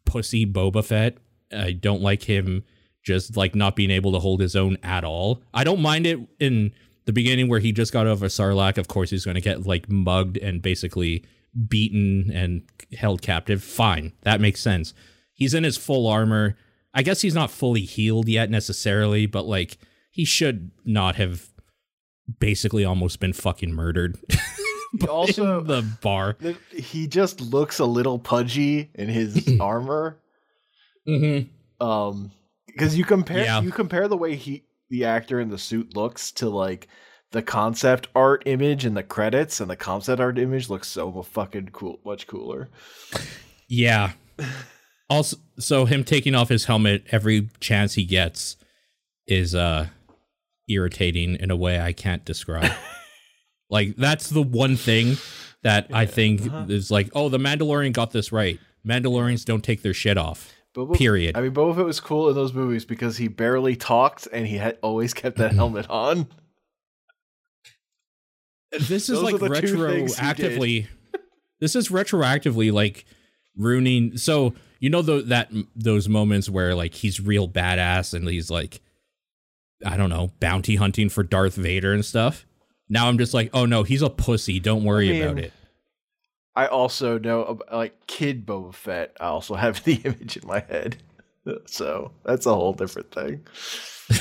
pussy 0.05 0.45
boba 0.45 0.83
fett. 0.83 1.17
I 1.51 1.71
don't 1.71 2.01
like 2.01 2.23
him 2.23 2.63
just 3.03 3.35
like 3.35 3.53
not 3.53 3.75
being 3.75 3.91
able 3.91 4.13
to 4.13 4.19
hold 4.19 4.39
his 4.39 4.55
own 4.55 4.77
at 4.81 5.03
all. 5.03 5.43
I 5.53 5.63
don't 5.63 5.81
mind 5.81 6.07
it 6.07 6.19
in 6.39 6.71
the 7.05 7.13
beginning 7.13 7.49
where 7.49 7.59
he 7.59 7.71
just 7.71 7.91
got 7.91 8.07
over 8.07 8.27
sarlacc. 8.27 8.77
Of 8.77 8.87
course 8.87 9.09
he's 9.09 9.25
going 9.25 9.35
to 9.35 9.41
get 9.41 9.65
like 9.65 9.89
mugged 9.89 10.37
and 10.37 10.61
basically 10.61 11.25
beaten 11.67 12.31
and 12.33 12.63
held 12.97 13.21
captive. 13.21 13.61
Fine. 13.61 14.13
That 14.21 14.41
makes 14.41 14.61
sense. 14.61 14.93
He's 15.33 15.53
in 15.53 15.63
his 15.63 15.77
full 15.77 16.07
armor 16.07 16.55
i 16.93 17.01
guess 17.03 17.21
he's 17.21 17.33
not 17.35 17.49
fully 17.51 17.81
healed 17.81 18.27
yet 18.27 18.49
necessarily 18.49 19.25
but 19.25 19.45
like 19.45 19.77
he 20.11 20.25
should 20.25 20.71
not 20.85 21.15
have 21.15 21.49
basically 22.39 22.85
almost 22.85 23.19
been 23.19 23.33
fucking 23.33 23.73
murdered 23.73 24.17
also 25.09 25.61
the 25.61 25.81
bar 26.01 26.33
th- 26.33 26.55
he 26.71 27.07
just 27.07 27.41
looks 27.41 27.79
a 27.79 27.85
little 27.85 28.19
pudgy 28.19 28.89
in 28.95 29.09
his 29.09 29.55
armor. 29.59 30.19
mm-hmm. 31.07 31.49
Um, 31.85 32.31
because 32.67 32.97
you 32.97 33.03
compare 33.03 33.43
Yeah. 33.43 33.61
you 33.61 33.71
compare 33.71 34.07
the 34.07 34.15
way 34.17 34.35
he 34.35 34.63
the 34.89 35.05
actor 35.05 35.39
in 35.39 35.49
the 35.49 35.57
suit 35.57 35.95
looks 35.95 36.31
to 36.33 36.49
like 36.49 36.87
the 37.31 37.41
concept 37.41 38.07
art 38.15 38.43
image 38.45 38.85
and 38.85 38.95
the 38.95 39.01
credits, 39.03 39.59
and 39.59 39.67
the 39.69 39.75
concept 39.75 40.21
art 40.21 40.37
image 40.37 40.69
looks 40.69 40.87
so 40.87 41.23
fucking 41.23 41.69
cool, 41.73 41.99
much 42.05 42.27
cooler. 42.27 42.69
Yeah. 43.67 44.11
Also, 45.09 45.37
so 45.59 45.85
him 45.85 46.03
taking 46.03 46.33
off 46.35 46.49
his 46.49 46.65
helmet 46.65 47.03
every 47.11 47.49
chance 47.59 47.93
he 47.93 48.05
gets 48.05 48.55
is 49.27 49.53
uh 49.53 49.87
irritating 50.69 51.35
in 51.35 51.51
a 51.51 51.55
way 51.55 51.79
I 51.79 51.93
can't 51.93 52.23
describe. 52.25 52.71
like 53.69 53.95
that's 53.95 54.29
the 54.29 54.41
one 54.41 54.75
thing 54.75 55.17
that 55.63 55.87
I 55.93 56.05
think 56.05 56.45
uh-huh. 56.45 56.65
is 56.69 56.91
like, 56.91 57.09
oh, 57.13 57.29
the 57.29 57.37
Mandalorian 57.37 57.93
got 57.93 58.11
this 58.11 58.31
right. 58.31 58.59
Mandalorians 58.87 59.45
don't 59.45 59.63
take 59.63 59.81
their 59.81 59.93
shit 59.93 60.17
off. 60.17 60.53
Boba, 60.75 60.95
Period. 60.95 61.37
I 61.37 61.41
mean, 61.41 61.53
Boba 61.53 61.75
Fett 61.75 61.85
was 61.85 61.99
cool 61.99 62.29
in 62.29 62.35
those 62.35 62.53
movies 62.53 62.83
because 62.83 63.17
he 63.17 63.27
barely 63.27 63.75
talked 63.75 64.27
and 64.33 64.47
he 64.47 64.57
had 64.57 64.77
always 64.81 65.13
kept 65.13 65.37
Mm-hmm. 65.37 65.43
that 65.43 65.55
helmet 65.55 65.89
on. 65.89 66.27
This 68.71 69.07
is 69.09 69.21
like 69.21 69.35
are 69.35 69.37
the 69.37 69.61
two 69.61 69.87
things 69.87 70.17
he 70.17 70.33
did. 70.33 70.59
retroactively. 70.59 70.87
this 71.59 71.75
is 71.75 71.89
retroactively 71.89 72.73
like 72.73 73.05
ruining. 73.55 74.17
So 74.17 74.55
you 74.83 74.89
know 74.89 75.01
the, 75.01 75.21
that 75.21 75.49
those 75.77 76.09
moments 76.09 76.49
where 76.49 76.75
like 76.75 76.93
he's 76.93 77.21
real 77.21 77.47
badass 77.47 78.13
and 78.13 78.27
he's 78.27 78.51
like, 78.51 78.81
I 79.85 79.95
don't 79.95 80.09
know, 80.09 80.33
bounty 80.41 80.75
hunting 80.75 81.07
for 81.07 81.23
Darth 81.23 81.55
Vader 81.55 81.93
and 81.93 82.03
stuff. 82.03 82.45
Now 82.89 83.07
I'm 83.07 83.17
just 83.17 83.33
like, 83.33 83.49
oh 83.53 83.65
no, 83.65 83.83
he's 83.83 84.01
a 84.01 84.09
pussy. 84.09 84.59
Don't 84.59 84.83
worry 84.83 85.09
mean, 85.09 85.23
about 85.23 85.39
it. 85.39 85.53
I 86.53 86.67
also 86.67 87.17
know, 87.17 87.59
like, 87.71 88.07
Kid 88.07 88.45
Boba 88.45 88.73
Fett, 88.73 89.15
I 89.21 89.27
also 89.27 89.55
have 89.55 89.81
the 89.85 89.93
image 90.03 90.35
in 90.35 90.45
my 90.45 90.59
head. 90.59 90.97
So 91.65 92.13
that's 92.23 92.45
a 92.45 92.53
whole 92.53 92.71
different 92.71 93.11
thing. 93.11 93.45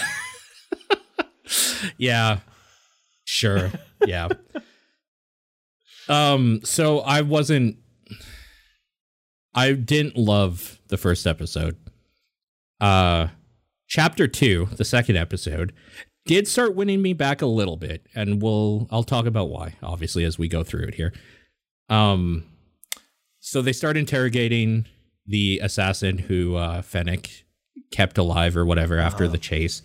yeah 1.97 2.41
sure 3.25 3.71
yeah 4.05 4.27
um 6.09 6.61
so 6.65 6.99
i 7.01 7.21
wasn't 7.21 7.77
i 9.55 9.73
didn't 9.73 10.17
love 10.17 10.81
the 10.89 10.97
first 10.97 11.27
episode 11.27 11.77
uh 12.81 13.29
chapter 13.89 14.27
2 14.27 14.69
the 14.77 14.85
second 14.85 15.17
episode 15.17 15.73
did 16.25 16.47
start 16.47 16.75
winning 16.75 17.03
me 17.03 17.13
back 17.13 17.43
a 17.43 17.47
little 17.47 17.77
bit 17.77 18.07
and 18.15 18.41
we'll 18.43 18.87
i'll 18.91 19.03
talk 19.05 19.27
about 19.27 19.49
why 19.49 19.75
obviously 19.83 20.25
as 20.25 20.39
we 20.39 20.49
go 20.49 20.63
through 20.63 20.85
it 20.85 20.95
here 20.95 21.13
um 21.89 22.45
so 23.41 23.61
they 23.61 23.73
start 23.73 23.97
interrogating 23.97 24.87
the 25.27 25.61
assassin 25.63 26.19
who 26.19 26.57
uh 26.57 26.81
fennec 26.83 27.45
kept 27.91 28.17
alive 28.19 28.57
or 28.57 28.65
whatever 28.65 28.99
after 28.99 29.25
Uh-huh. 29.25 29.33
the 29.33 29.39
chase 29.39 29.83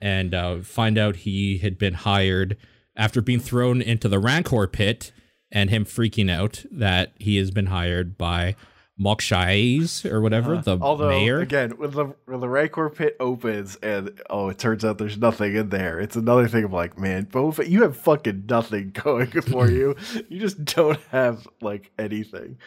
and 0.00 0.32
uh, 0.32 0.60
find 0.60 0.96
out 0.96 1.16
he 1.16 1.58
had 1.58 1.76
been 1.76 1.94
hired 1.94 2.56
after 2.96 3.20
being 3.20 3.40
thrown 3.40 3.82
into 3.82 4.08
the 4.08 4.20
Rancor 4.20 4.68
pit 4.68 5.10
and 5.50 5.70
him 5.70 5.84
freaking 5.84 6.30
out 6.30 6.64
that 6.70 7.12
he 7.18 7.36
has 7.36 7.50
been 7.50 7.66
hired 7.66 8.16
by 8.16 8.54
Mok 9.00 9.20
Shaiz 9.20 10.04
or 10.04 10.20
whatever, 10.20 10.56
Uh, 10.56 10.60
the 10.60 10.78
Although, 10.80 11.08
mayor. 11.10 11.38
again, 11.38 11.70
when 11.78 11.92
the 11.92 12.14
when 12.26 12.40
the 12.40 12.48
Rancor 12.48 12.90
pit 12.90 13.16
opens 13.20 13.76
and 13.76 14.10
oh, 14.28 14.48
it 14.48 14.58
turns 14.58 14.84
out 14.84 14.98
there's 14.98 15.16
nothing 15.18 15.54
in 15.54 15.68
there. 15.68 16.00
It's 16.00 16.16
another 16.16 16.48
thing 16.48 16.64
of 16.64 16.72
like, 16.72 16.98
man, 16.98 17.26
Boba 17.26 17.68
you 17.68 17.82
have 17.82 17.96
fucking 17.96 18.46
nothing 18.48 18.90
going 19.04 19.28
for 19.30 19.70
you. 19.70 19.94
You 20.28 20.40
just 20.40 20.64
don't 20.64 20.98
have 21.10 21.46
like 21.60 21.92
anything. 21.98 22.58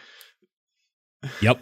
Yep. 1.40 1.60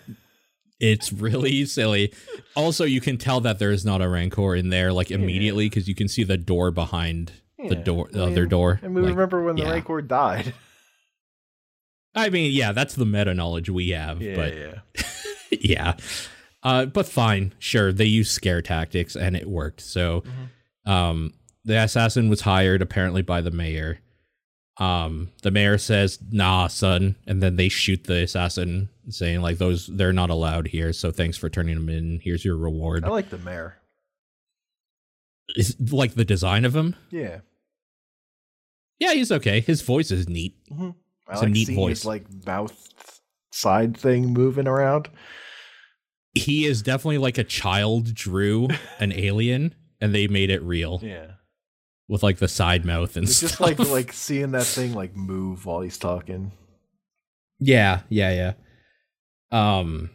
It's 0.79 1.13
really 1.13 1.65
silly. 1.67 2.15
Also, 2.57 2.85
you 2.85 3.01
can 3.03 3.19
tell 3.19 3.41
that 3.43 3.59
there 3.59 3.71
is 3.73 3.85
not 3.85 4.01
a 4.01 4.09
Rancor 4.09 4.55
in 4.55 4.71
there 4.71 4.93
like 4.93 5.11
immediately 5.11 5.69
because 5.69 5.89
you 5.89 5.95
can 5.95 6.09
see 6.09 6.25
the 6.25 6.39
door 6.39 6.71
behind 6.71 7.33
the 7.69 7.75
door, 7.75 8.09
the 8.11 8.21
I 8.21 8.27
other 8.29 8.43
mean, 8.43 8.49
door. 8.49 8.81
And 8.83 8.95
we 8.95 9.03
Like, 9.03 9.11
remember 9.11 9.43
when 9.43 9.57
the 9.57 9.63
yeah. 9.65 9.73
Rancor 9.73 10.01
died. 10.01 10.55
I 12.15 12.29
mean, 12.31 12.53
yeah, 12.53 12.73
that's 12.73 12.95
the 12.95 13.07
meta 13.07 13.35
knowledge 13.35 13.69
we 13.71 13.91
have, 13.91 14.19
but 14.19 14.55
yeah. 14.57 14.75
yeah. 15.61 15.97
Uh, 16.63 16.87
but 16.87 17.07
fine, 17.07 17.55
sure. 17.59 17.93
They 17.93 18.05
use 18.07 18.31
scare 18.31 18.61
tactics 18.63 19.17
and 19.17 19.37
it 19.37 19.49
worked. 19.49 19.81
So, 19.81 20.23
Mm-hmm. 20.23 20.91
um, 20.91 21.35
the 21.65 21.79
assassin 21.83 22.29
was 22.31 22.41
hired 22.41 22.83
apparently 22.83 23.23
by 23.23 23.41
the 23.43 23.51
mayor. 23.51 24.01
Um, 24.79 25.31
the 25.43 25.51
mayor 25.51 25.77
says, 25.77 26.19
"Nah, 26.33 26.69
son," 26.69 27.17
and 27.27 27.43
then 27.43 27.57
they 27.57 27.69
shoot 27.69 28.05
the 28.05 28.23
assassin, 28.23 28.89
saying 29.11 29.43
like, 29.43 29.59
"Those 29.59 29.87
they're 29.89 30.13
not 30.15 30.31
allowed 30.31 30.69
here. 30.69 30.95
So 30.95 31.11
thanks 31.13 31.37
for 31.37 31.51
turning 31.51 31.75
them 31.75 31.91
in. 31.91 32.19
Here's 32.25 32.45
your 32.47 32.57
reward." 32.57 33.05
I 33.05 33.09
like 33.09 33.29
the 33.29 33.37
mayor. 33.39 33.77
Is 35.57 35.77
like 35.93 36.15
the 36.15 36.25
design 36.25 36.65
of 36.65 36.75
him. 36.75 36.97
Yeah. 37.11 37.41
Yeah, 38.99 39.13
he's 39.15 39.33
okay. 39.33 39.61
His 39.61 39.83
voice 39.83 40.11
is 40.11 40.29
neat. 40.29 40.55
Mm-hmm. 40.71 40.91
I 41.31 41.35
It's 41.35 41.43
a 41.43 41.47
neat 41.49 41.69
voice. 41.71 41.99
his 41.99 42.05
like 42.07 42.25
mouth 42.47 42.77
side 43.53 43.97
thing 43.97 44.33
moving 44.33 44.67
around. 44.69 45.09
He 46.35 46.67
is 46.67 46.83
definitely 46.83 47.19
like 47.19 47.39
a 47.39 47.45
child 47.45 48.15
drew 48.15 48.69
an 49.01 49.13
alien, 49.13 49.75
and 50.01 50.15
they 50.15 50.29
made 50.29 50.51
it 50.51 50.63
real 50.63 51.01
Yeah. 51.03 51.33
with 52.09 52.23
like 52.23 52.39
the 52.39 52.49
side 52.49 52.85
mouth 52.85 53.17
and 53.17 53.27
It's 53.27 53.37
stuff. 53.37 53.51
just 53.51 53.61
like 53.61 53.79
like 53.79 54.13
seeing 54.27 54.53
that 54.53 54.67
thing 54.67 54.95
like 54.95 55.17
move 55.17 55.67
while 55.67 55.81
he's 55.81 55.99
talking. 55.99 56.53
Yeah, 57.59 58.01
yeah, 58.09 58.53
yeah. 59.53 59.77
Um 59.79 60.11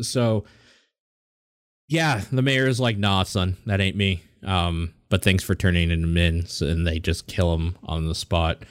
so 0.00 0.44
yeah, 1.88 2.22
the 2.30 2.42
mayor 2.42 2.66
is 2.68 2.78
like, 2.78 2.98
nah, 2.98 3.22
son, 3.22 3.56
that 3.66 3.80
ain't 3.80 3.96
me. 3.96 4.22
Um, 4.44 4.92
but 5.08 5.24
thanks 5.24 5.42
for 5.42 5.54
turning 5.54 5.90
him 5.90 6.16
in, 6.18 6.46
so, 6.46 6.66
and 6.66 6.86
they 6.86 6.98
just 6.98 7.26
kill 7.26 7.54
him 7.54 7.76
on 7.82 8.06
the 8.06 8.14
spot. 8.14 8.62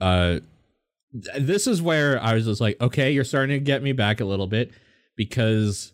Uh 0.00 0.40
this 1.14 1.66
is 1.66 1.80
where 1.80 2.20
I 2.20 2.34
was 2.34 2.44
just 2.46 2.60
like, 2.60 2.80
okay, 2.80 3.12
you're 3.12 3.24
starting 3.24 3.56
to 3.56 3.64
get 3.64 3.82
me 3.82 3.92
back 3.92 4.20
a 4.20 4.24
little 4.24 4.46
bit 4.48 4.72
because 5.16 5.92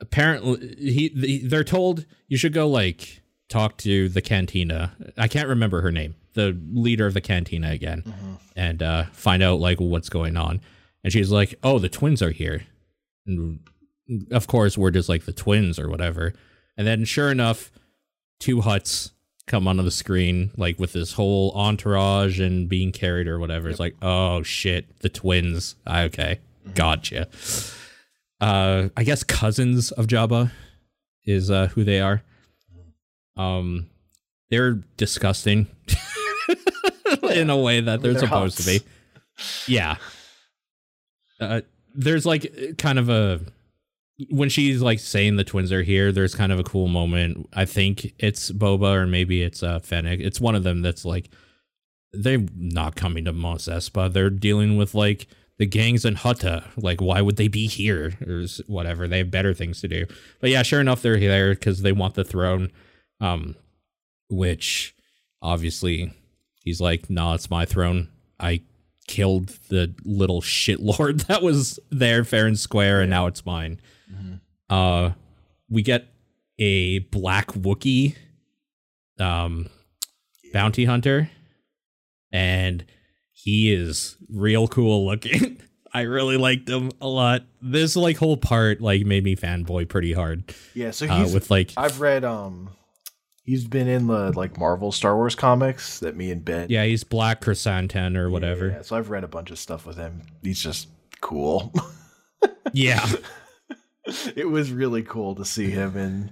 apparently 0.00 0.74
he 0.78 1.42
they're 1.46 1.64
told 1.64 2.06
you 2.28 2.38
should 2.38 2.52
go 2.52 2.68
like 2.68 3.22
talk 3.48 3.76
to 3.78 4.08
the 4.08 4.22
cantina. 4.22 4.92
I 5.16 5.28
can't 5.28 5.48
remember 5.48 5.82
her 5.82 5.92
name. 5.92 6.14
The 6.34 6.58
leader 6.72 7.06
of 7.06 7.14
the 7.14 7.20
cantina 7.20 7.70
again 7.70 8.04
and 8.56 8.82
uh, 8.82 9.04
find 9.12 9.42
out 9.42 9.60
like 9.60 9.78
what's 9.80 10.08
going 10.08 10.36
on. 10.36 10.60
And 11.04 11.12
she's 11.12 11.30
like, 11.30 11.54
"Oh, 11.62 11.78
the 11.78 11.88
twins 11.88 12.22
are 12.22 12.30
here." 12.30 12.62
And 13.26 13.60
of 14.30 14.46
course, 14.46 14.78
we're 14.78 14.90
just 14.90 15.08
like 15.08 15.24
the 15.24 15.32
twins 15.32 15.78
or 15.78 15.88
whatever. 15.88 16.32
And 16.76 16.86
then, 16.86 17.04
sure 17.04 17.30
enough, 17.30 17.70
two 18.40 18.58
Hutts 18.58 19.12
come 19.48 19.66
onto 19.66 19.82
the 19.82 19.90
screen, 19.90 20.50
like 20.56 20.78
with 20.78 20.92
this 20.92 21.14
whole 21.14 21.50
entourage 21.52 22.38
and 22.38 22.68
being 22.68 22.92
carried 22.92 23.26
or 23.26 23.38
whatever. 23.38 23.68
It's 23.68 23.80
like, 23.80 23.96
oh 24.02 24.42
shit, 24.42 24.86
the 25.00 25.08
twins. 25.08 25.74
Ah, 25.86 26.02
Okay, 26.02 26.38
gotcha. 26.74 27.26
Uh, 28.40 28.88
I 28.96 29.02
guess 29.02 29.24
cousins 29.24 29.90
of 29.90 30.06
Jabba 30.06 30.52
is 31.24 31.50
uh, 31.50 31.66
who 31.68 31.82
they 31.82 32.00
are. 32.00 32.22
Um, 33.36 33.88
they're 34.50 34.74
disgusting 34.96 35.66
in 37.22 37.50
a 37.50 37.56
way 37.56 37.80
that 37.80 38.00
they're 38.00 38.12
They're 38.12 38.20
supposed 38.20 38.58
to 38.58 38.64
be. 38.66 38.80
Yeah. 39.66 39.96
Uh, 41.40 41.60
there's 41.94 42.26
like 42.26 42.76
kind 42.78 42.98
of 42.98 43.08
a 43.08 43.40
when 44.30 44.48
she's 44.48 44.82
like 44.82 44.98
saying 44.98 45.36
the 45.36 45.44
twins 45.44 45.72
are 45.72 45.82
here. 45.82 46.12
There's 46.12 46.34
kind 46.34 46.52
of 46.52 46.58
a 46.58 46.64
cool 46.64 46.88
moment. 46.88 47.48
I 47.52 47.64
think 47.64 48.14
it's 48.18 48.50
Boba 48.50 48.94
or 48.94 49.06
maybe 49.06 49.42
it's 49.42 49.62
uh, 49.62 49.78
Fennec. 49.80 50.20
It's 50.20 50.40
one 50.40 50.54
of 50.54 50.64
them 50.64 50.82
that's 50.82 51.04
like 51.04 51.30
they're 52.12 52.44
not 52.56 52.96
coming 52.96 53.24
to 53.26 53.32
Mos 53.32 53.66
Espa. 53.66 54.12
They're 54.12 54.30
dealing 54.30 54.76
with 54.76 54.94
like 54.94 55.28
the 55.58 55.66
gangs 55.66 56.04
in 56.04 56.16
Hutta. 56.16 56.64
Like, 56.76 57.00
why 57.00 57.20
would 57.20 57.36
they 57.36 57.48
be 57.48 57.66
here 57.66 58.14
or 58.26 58.44
whatever? 58.66 59.06
They 59.06 59.18
have 59.18 59.30
better 59.30 59.54
things 59.54 59.80
to 59.82 59.88
do. 59.88 60.06
But 60.40 60.50
yeah, 60.50 60.62
sure 60.62 60.80
enough, 60.80 61.02
they're 61.02 61.18
there 61.18 61.54
because 61.54 61.82
they 61.82 61.92
want 61.92 62.14
the 62.14 62.24
throne. 62.24 62.70
Um, 63.20 63.56
which 64.30 64.94
obviously 65.42 66.12
he's 66.62 66.80
like, 66.80 67.10
nah, 67.10 67.34
it's 67.34 67.50
my 67.50 67.64
throne. 67.64 68.08
I 68.38 68.62
killed 69.06 69.48
the 69.68 69.94
little 70.04 70.42
shit 70.42 70.80
lord 70.80 71.20
that 71.28 71.42
was 71.42 71.80
there 71.90 72.24
fair 72.24 72.46
and 72.46 72.58
square, 72.58 73.00
and 73.00 73.10
now 73.10 73.26
it's 73.26 73.46
mine. 73.46 73.80
Uh, 74.70 75.12
we 75.70 75.82
get 75.82 76.06
a 76.58 76.98
black 77.00 77.48
Wookie, 77.48 78.16
um, 79.18 79.68
bounty 80.52 80.84
hunter, 80.84 81.30
and 82.32 82.84
he 83.32 83.72
is 83.72 84.16
real 84.28 84.68
cool 84.68 85.06
looking. 85.06 85.60
I 85.94 86.02
really 86.02 86.36
liked 86.36 86.68
him 86.68 86.90
a 87.00 87.08
lot. 87.08 87.42
This 87.62 87.96
like 87.96 88.18
whole 88.18 88.36
part 88.36 88.80
like 88.80 89.06
made 89.06 89.24
me 89.24 89.36
fanboy 89.36 89.88
pretty 89.88 90.12
hard. 90.12 90.54
Yeah, 90.74 90.90
so 90.90 91.06
Uh, 91.06 91.22
he's 91.22 91.32
with 91.32 91.50
like 91.50 91.72
I've 91.78 92.00
read 92.00 92.24
um 92.24 92.70
he's 93.42 93.64
been 93.64 93.88
in 93.88 94.06
the 94.06 94.32
like 94.36 94.58
Marvel 94.58 94.92
Star 94.92 95.16
Wars 95.16 95.34
comics 95.34 96.00
that 96.00 96.14
me 96.14 96.30
and 96.30 96.44
Ben 96.44 96.66
yeah, 96.68 96.84
he's 96.84 97.04
Black 97.04 97.40
Krrsantan 97.40 98.16
or 98.16 98.28
whatever. 98.28 98.68
Yeah, 98.68 98.82
so 98.82 98.96
I've 98.96 99.08
read 99.08 99.24
a 99.24 99.28
bunch 99.28 99.50
of 99.50 99.58
stuff 99.58 99.86
with 99.86 99.96
him. 99.96 100.20
He's 100.42 100.60
just 100.62 100.88
cool. 101.20 101.72
Yeah. 102.72 103.04
it 104.36 104.48
was 104.48 104.72
really 104.72 105.02
cool 105.02 105.34
to 105.36 105.44
see 105.44 105.70
him 105.70 105.96
in 105.96 106.30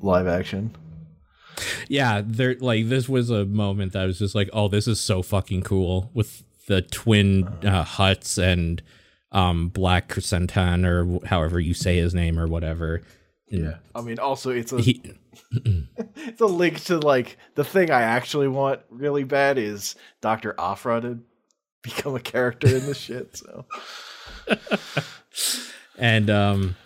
live 0.00 0.26
action. 0.26 0.74
yeah 1.88 2.22
there 2.24 2.56
like 2.60 2.88
this 2.88 3.08
was 3.08 3.30
a 3.30 3.44
moment 3.44 3.92
that 3.92 4.02
I 4.02 4.06
was 4.06 4.18
just 4.18 4.34
like 4.34 4.50
oh 4.52 4.68
this 4.68 4.86
is 4.88 5.00
so 5.00 5.22
fucking 5.22 5.62
cool 5.62 6.10
with 6.12 6.42
the 6.66 6.82
twin 6.82 7.44
uh, 7.62 7.84
Hutts 7.84 8.42
and 8.42 8.82
um 9.32 9.68
black 9.68 10.08
Krrsantan 10.08 10.84
or 10.84 11.24
however 11.26 11.60
you 11.60 11.72
say 11.74 11.96
his 11.98 12.14
name 12.14 12.38
or 12.38 12.46
whatever 12.46 13.02
Yeah. 13.48 13.76
I 13.94 14.00
mean 14.02 14.18
also 14.18 14.50
it's 14.50 14.72
a 14.72 14.80
he 14.80 15.02
it's 16.16 16.40
a 16.40 16.46
link 16.46 16.82
to 16.84 16.98
like 16.98 17.36
the 17.54 17.64
thing 17.64 17.90
I 17.90 18.02
actually 18.02 18.48
want 18.48 18.80
really 18.90 19.24
bad 19.24 19.58
is 19.58 19.94
Dr. 20.20 20.54
Aphra 20.58 21.00
to 21.02 21.18
become 21.82 22.16
a 22.16 22.20
character 22.20 22.66
in 22.68 22.84
this 22.86 22.98
shit. 22.98 23.36
So 23.36 23.64
and 25.98 26.28
um 26.30 26.76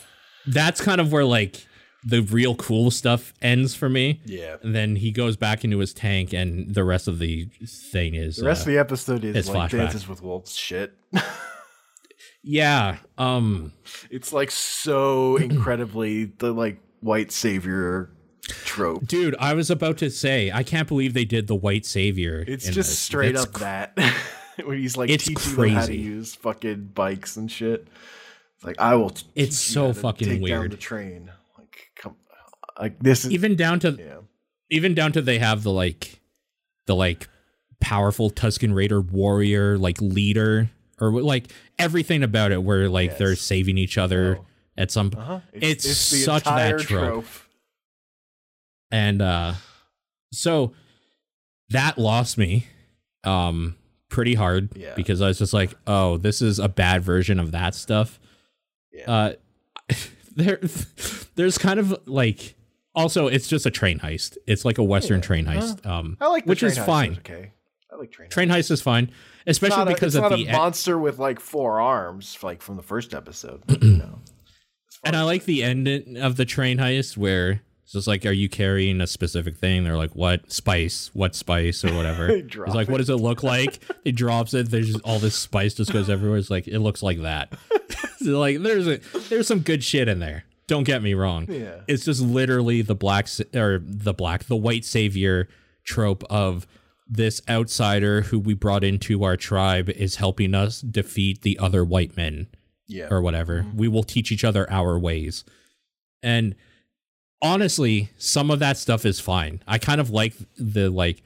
that's 0.52 0.80
kind 0.80 1.00
of 1.00 1.12
where 1.12 1.24
like 1.24 1.66
the 2.04 2.20
real 2.22 2.54
cool 2.54 2.90
stuff 2.90 3.34
ends 3.42 3.74
for 3.74 3.88
me 3.88 4.20
yeah. 4.24 4.56
and 4.62 4.74
then 4.74 4.96
he 4.96 5.10
goes 5.10 5.36
back 5.36 5.64
into 5.64 5.78
his 5.78 5.92
tank 5.92 6.32
and 6.32 6.74
the 6.74 6.82
rest 6.82 7.06
of 7.08 7.18
the 7.18 7.44
thing 7.66 8.14
is 8.14 8.36
The 8.36 8.46
rest 8.46 8.60
uh, 8.60 8.62
of 8.62 8.66
the 8.74 8.78
episode 8.78 9.24
is 9.24 9.36
it's 9.36 9.48
like 9.48 9.70
flashback. 9.70 9.78
dances 9.78 10.08
with 10.08 10.22
wolves 10.22 10.56
shit. 10.56 10.94
yeah 12.42 12.96
um 13.18 13.72
It's 14.10 14.32
like 14.32 14.50
so 14.50 15.36
incredibly 15.40 16.24
the 16.26 16.52
like 16.52 16.78
white 17.00 17.32
savior 17.32 18.10
trope. 18.42 19.06
dude 19.06 19.36
i 19.38 19.52
was 19.54 19.70
about 19.70 19.98
to 19.98 20.10
say 20.10 20.50
i 20.52 20.62
can't 20.62 20.88
believe 20.88 21.12
they 21.14 21.24
did 21.24 21.46
the 21.46 21.54
white 21.54 21.84
savior 21.86 22.44
It's 22.48 22.66
in 22.66 22.72
just 22.72 22.90
this. 22.90 22.98
straight 22.98 23.34
It's 23.34 23.44
up 23.44 23.52
that 23.54 23.92
when 24.64 24.78
he's 24.78 24.96
like 24.96 25.10
it's 25.10 25.24
teaching 25.24 25.54
them 25.54 25.68
how 25.70 25.86
to 25.86 25.94
use 25.94 26.34
fucking 26.34 26.90
bikes 26.94 27.36
and 27.36 27.50
shit. 27.50 27.86
It's 28.60 28.66
like 28.66 28.78
I 28.78 28.94
will. 28.94 29.10
It's 29.34 29.58
so 29.58 29.94
fucking 29.94 30.42
weird. 30.42 30.72
the 30.72 30.76
train. 30.76 31.30
Like 31.58 31.90
come, 31.96 32.14
like 32.78 32.98
this 32.98 33.24
is 33.24 33.30
even 33.32 33.56
down 33.56 33.80
to 33.80 33.92
yeah. 33.92 34.18
even 34.68 34.94
down 34.94 35.12
to 35.12 35.22
they 35.22 35.38
have 35.38 35.62
the 35.62 35.72
like 35.72 36.20
the 36.86 36.94
like 36.94 37.26
powerful 37.80 38.30
Tusken 38.30 38.74
Raider 38.74 39.00
warrior 39.00 39.78
like 39.78 39.98
leader 40.02 40.68
or 41.00 41.10
like 41.22 41.50
everything 41.78 42.22
about 42.22 42.52
it 42.52 42.62
where 42.62 42.90
like 42.90 43.16
they're 43.16 43.34
saving 43.34 43.78
each 43.78 43.96
other 43.96 44.36
Oh. 44.40 44.46
at 44.76 44.90
some 44.90 45.10
Uh-huh. 45.16 45.40
It's 45.54 45.90
such 45.90 46.44
that 46.44 46.74
entire 46.74 46.78
trope. 46.78 47.24
and 48.90 49.22
uh 49.22 49.54
so 50.32 50.72
that 51.70 51.96
lost 51.96 52.36
me 52.36 52.66
um 53.24 53.76
pretty 54.10 54.34
hard 54.34 54.70
Yeah. 54.76 54.94
because 54.94 55.22
I 55.22 55.28
was 55.28 55.38
just 55.38 55.54
like 55.54 55.72
oh 55.86 56.18
this 56.18 56.42
is 56.42 56.58
a 56.58 56.68
bad 56.68 57.02
version 57.02 57.38
of 57.40 57.52
that 57.52 57.74
stuff 57.74 58.20
Yeah. 58.92 59.10
uh 59.10 59.32
there 60.36 60.60
there's 61.36 61.58
kind 61.58 61.78
of 61.80 61.94
like 62.06 62.54
also 62.94 63.26
it's 63.28 63.46
just 63.48 63.66
a 63.66 63.70
train 63.70 63.98
heist 63.98 64.36
it's 64.46 64.64
like 64.64 64.78
a 64.78 64.82
western 64.84 65.18
Yeah. 65.20 65.26
train 65.26 65.46
heist 65.46 65.86
um 65.86 66.16
I 66.20 66.26
like 66.28 66.44
which 66.46 66.60
train 66.60 66.72
is 66.72 66.78
heist, 66.78 66.86
fine. 66.86 67.10
it's 67.12 67.18
Okay, 67.20 67.52
I 67.92 67.96
like 67.96 68.10
train. 68.10 68.28
heist. 68.28 68.32
train 68.32 68.48
heist 68.48 68.70
is 68.70 68.82
fine 68.82 69.04
It's 69.46 69.58
especially 69.58 69.82
a- 69.92 69.94
because 69.94 70.14
it's 70.14 70.24
at 70.24 70.30
not 70.30 70.38
a 70.38 70.52
monster 70.52 70.98
with 70.98 71.18
like 71.18 71.40
four 71.40 71.80
arms, 71.80 72.36
like 72.42 72.62
from 72.62 72.76
the 72.76 72.82
first 72.82 73.14
episode. 73.14 73.62
But, 73.66 73.82
you 73.82 73.96
know, 73.98 74.18
and 75.04 75.16
I 75.16 75.22
like 75.22 75.44
the 75.44 75.62
end 75.62 75.88
of 76.18 76.36
the 76.36 76.44
train 76.44 76.78
heist 76.78 77.16
where 77.16 77.62
it's 77.90 77.94
just 77.94 78.06
like, 78.06 78.24
are 78.24 78.30
you 78.30 78.48
carrying 78.48 79.00
a 79.00 79.06
specific 79.08 79.56
thing? 79.56 79.82
They're 79.82 79.96
like, 79.96 80.12
what 80.12 80.52
spice? 80.52 81.10
What 81.12 81.34
spice 81.34 81.84
or 81.84 81.92
whatever? 81.92 82.28
It's 82.30 82.56
like, 82.56 82.86
it. 82.86 82.92
what 82.92 82.98
does 82.98 83.10
it 83.10 83.16
look 83.16 83.42
like? 83.42 83.82
he 84.04 84.12
drops 84.12 84.54
it. 84.54 84.70
There's 84.70 84.92
just 84.92 85.04
all 85.04 85.18
this 85.18 85.34
spice 85.34 85.74
just 85.74 85.92
goes 85.92 86.08
everywhere. 86.08 86.38
It's 86.38 86.50
like 86.50 86.68
it 86.68 86.78
looks 86.78 87.02
like 87.02 87.22
that. 87.22 87.52
So, 88.18 88.38
like 88.38 88.62
there's 88.62 88.86
a 88.86 88.98
there's 89.30 89.48
some 89.48 89.60
good 89.60 89.82
shit 89.82 90.06
in 90.06 90.20
there. 90.20 90.44
Don't 90.66 90.84
get 90.84 91.02
me 91.02 91.14
wrong. 91.14 91.46
Yeah. 91.48 91.80
It's 91.88 92.04
just 92.04 92.20
literally 92.20 92.82
the 92.82 92.94
black 92.94 93.28
or 93.54 93.80
the 93.82 94.12
black 94.12 94.44
the 94.44 94.56
white 94.56 94.84
savior 94.84 95.48
trope 95.82 96.22
of 96.28 96.66
this 97.08 97.40
outsider 97.48 98.20
who 98.22 98.38
we 98.38 98.52
brought 98.52 98.84
into 98.84 99.24
our 99.24 99.38
tribe 99.38 99.88
is 99.88 100.16
helping 100.16 100.54
us 100.54 100.82
defeat 100.82 101.40
the 101.42 101.58
other 101.58 101.82
white 101.82 102.14
men 102.16 102.48
yeah, 102.86 103.08
or 103.10 103.22
whatever. 103.22 103.62
Mm-hmm. 103.62 103.78
We 103.78 103.88
will 103.88 104.04
teach 104.04 104.30
each 104.30 104.44
other 104.44 104.70
our 104.70 104.98
ways. 104.98 105.44
And 106.22 106.54
honestly, 107.42 108.10
some 108.16 108.50
of 108.50 108.58
that 108.58 108.76
stuff 108.76 109.04
is 109.04 109.20
fine. 109.20 109.62
I 109.66 109.78
kind 109.78 110.00
of 110.00 110.10
like 110.10 110.34
the 110.56 110.88
like 110.90 111.22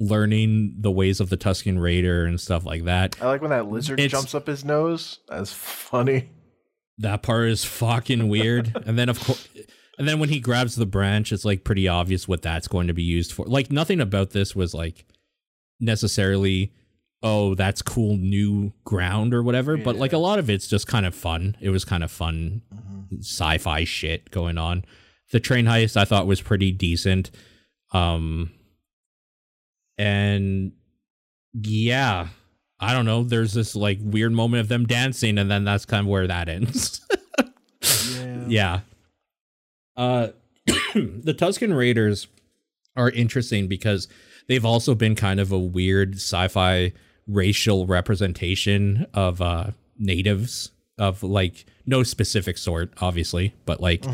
learning 0.00 0.76
the 0.80 0.90
ways 0.90 1.20
of 1.20 1.30
the 1.30 1.36
Tusken 1.36 1.80
Raider 1.80 2.24
and 2.24 2.40
stuff 2.40 2.64
like 2.64 2.84
that. 2.84 3.20
I 3.22 3.26
like 3.26 3.40
when 3.40 3.50
that 3.50 3.68
lizard 3.68 4.00
It's- 4.00 4.10
jumps 4.10 4.34
up 4.34 4.46
his 4.46 4.64
nose. 4.64 5.20
That's 5.28 5.52
funny. 5.52 6.30
That 6.98 7.22
part 7.22 7.48
is 7.48 7.64
fucking 7.64 8.28
weird. 8.28 8.76
and 8.86 8.98
then 8.98 9.08
of 9.08 9.22
course 9.24 9.48
and 9.98 10.08
then 10.08 10.18
when 10.18 10.28
he 10.28 10.40
grabs 10.40 10.74
the 10.74 10.86
branch, 10.86 11.32
it's 11.32 11.44
like 11.44 11.62
pretty 11.62 11.86
obvious 11.86 12.26
what 12.26 12.42
that's 12.42 12.66
going 12.66 12.88
to 12.88 12.94
be 12.94 13.02
used 13.02 13.32
for. 13.32 13.46
Like 13.46 13.70
nothing 13.70 14.00
about 14.00 14.30
this 14.30 14.54
was 14.56 14.74
like 14.74 15.04
necessarily 15.80 16.72
oh, 17.22 17.54
that's 17.54 17.80
cool 17.80 18.18
new 18.18 18.70
ground 18.84 19.32
or 19.32 19.42
whatever, 19.42 19.78
but 19.78 19.96
like 19.96 20.12
a 20.12 20.18
lot 20.18 20.38
of 20.38 20.50
it's 20.50 20.66
just 20.66 20.86
kind 20.86 21.06
of 21.06 21.14
fun. 21.14 21.56
It 21.58 21.70
was 21.70 21.82
kind 21.82 22.04
of 22.04 22.10
fun 22.10 22.60
mm-hmm. 22.72 23.20
sci-fi 23.20 23.84
shit 23.84 24.30
going 24.30 24.58
on. 24.58 24.84
The 25.34 25.40
train 25.40 25.64
heist 25.64 25.96
I 25.96 26.04
thought 26.04 26.28
was 26.28 26.40
pretty 26.40 26.70
decent. 26.70 27.32
Um 27.92 28.52
and 29.98 30.70
yeah, 31.52 32.28
I 32.78 32.92
don't 32.92 33.04
know, 33.04 33.24
there's 33.24 33.52
this 33.52 33.74
like 33.74 33.98
weird 34.00 34.30
moment 34.30 34.60
of 34.60 34.68
them 34.68 34.86
dancing 34.86 35.36
and 35.38 35.50
then 35.50 35.64
that's 35.64 35.86
kind 35.86 36.02
of 36.02 36.06
where 36.06 36.28
that 36.28 36.48
ends. 36.48 37.00
Yeah. 38.16 38.44
yeah. 38.46 38.80
Uh 39.96 40.28
the 40.94 41.34
Tusken 41.36 41.76
Raiders 41.76 42.28
are 42.96 43.10
interesting 43.10 43.66
because 43.66 44.06
they've 44.48 44.64
also 44.64 44.94
been 44.94 45.16
kind 45.16 45.40
of 45.40 45.50
a 45.50 45.58
weird 45.58 46.14
sci-fi 46.14 46.92
racial 47.26 47.86
representation 47.88 49.04
of 49.12 49.42
uh 49.42 49.72
natives 49.98 50.70
of 50.96 51.24
like 51.24 51.66
no 51.86 52.04
specific 52.04 52.56
sort 52.56 52.92
obviously 53.00 53.52
but 53.66 53.80
like 53.80 54.04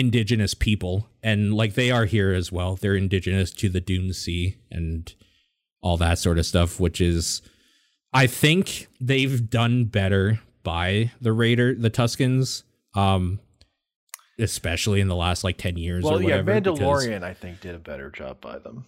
indigenous 0.00 0.54
people 0.54 1.06
and 1.22 1.52
like 1.54 1.74
they 1.74 1.90
are 1.90 2.06
here 2.06 2.32
as 2.32 2.50
well 2.50 2.74
they're 2.76 2.96
indigenous 2.96 3.50
to 3.52 3.68
the 3.68 3.80
dune 3.80 4.12
sea 4.12 4.56
and 4.70 5.14
all 5.82 5.96
that 5.96 6.18
sort 6.18 6.38
of 6.38 6.46
stuff 6.46 6.80
which 6.80 7.00
is 7.00 7.42
i 8.12 8.26
think 8.26 8.86
they've 9.00 9.48
done 9.50 9.84
better 9.84 10.40
by 10.62 11.10
the 11.20 11.32
raider 11.32 11.74
the 11.74 11.90
tuskens 11.90 12.62
um 12.94 13.38
especially 14.38 15.00
in 15.02 15.08
the 15.08 15.14
last 15.16 15.44
like 15.44 15.58
10 15.58 15.76
years 15.76 16.02
Well, 16.02 16.14
or 16.14 16.22
yeah, 16.22 16.40
whatever 16.40 16.60
because- 16.60 16.78
Mandalorian, 16.80 17.22
I 17.22 17.34
think, 17.34 17.60
did 17.60 17.74
a 17.74 17.78
better 17.78 18.08
job 18.10 18.40
by 18.40 18.56
them. 18.58 18.86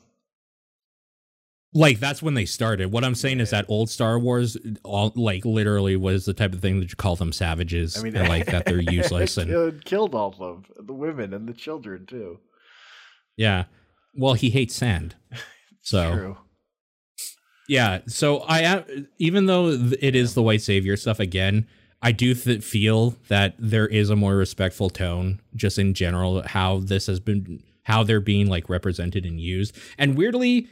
Like 1.74 1.98
that's 2.00 2.22
when 2.22 2.34
they 2.34 2.44
started. 2.44 2.92
What 2.92 3.04
I'm 3.04 3.14
saying 3.14 3.40
is 3.40 3.50
that 3.50 3.64
old 3.68 3.88
Star 3.90 4.18
Wars, 4.18 4.56
all 4.84 5.12
like 5.16 5.44
literally, 5.44 5.96
was 5.96 6.24
the 6.26 6.34
type 6.34 6.52
of 6.52 6.60
thing 6.60 6.80
that 6.80 6.90
you 6.90 6.96
call 6.96 7.16
them 7.16 7.32
savages. 7.32 7.96
I 7.98 8.02
mean, 8.02 8.16
and 8.16 8.28
like 8.28 8.46
that 8.46 8.66
they're 8.66 8.80
useless 8.92 9.36
and 9.38 9.82
killed, 9.84 10.14
all 10.14 10.28
of 10.32 10.38
them, 10.38 10.64
the 10.86 10.92
women 10.92 11.32
and 11.34 11.48
the 11.48 11.54
children 11.54 12.06
too. 12.06 12.38
yeah. 13.36 13.64
Well, 14.14 14.34
he 14.34 14.50
hates 14.50 14.74
sand, 14.74 15.14
so 15.80 16.12
True. 16.12 16.36
yeah. 17.68 18.00
So 18.06 18.40
I 18.40 18.60
am- 18.60 19.08
even 19.18 19.46
though 19.46 19.68
it 20.00 20.14
is 20.14 20.34
the 20.34 20.42
white 20.42 20.60
savior 20.62 20.96
stuff 20.96 21.18
again, 21.18 21.66
I 22.02 22.12
do 22.12 22.34
th- 22.34 22.62
feel 22.62 23.16
that 23.28 23.54
there 23.58 23.86
is 23.86 24.10
a 24.10 24.16
more 24.16 24.36
respectful 24.36 24.90
tone 24.90 25.40
just 25.54 25.78
in 25.78 25.94
general 25.94 26.42
how 26.46 26.80
this 26.80 27.06
has 27.06 27.20
been 27.20 27.62
how 27.84 28.02
they're 28.02 28.20
being 28.20 28.48
like 28.48 28.68
represented 28.68 29.24
and 29.24 29.40
used. 29.40 29.76
And 29.98 30.16
weirdly, 30.16 30.68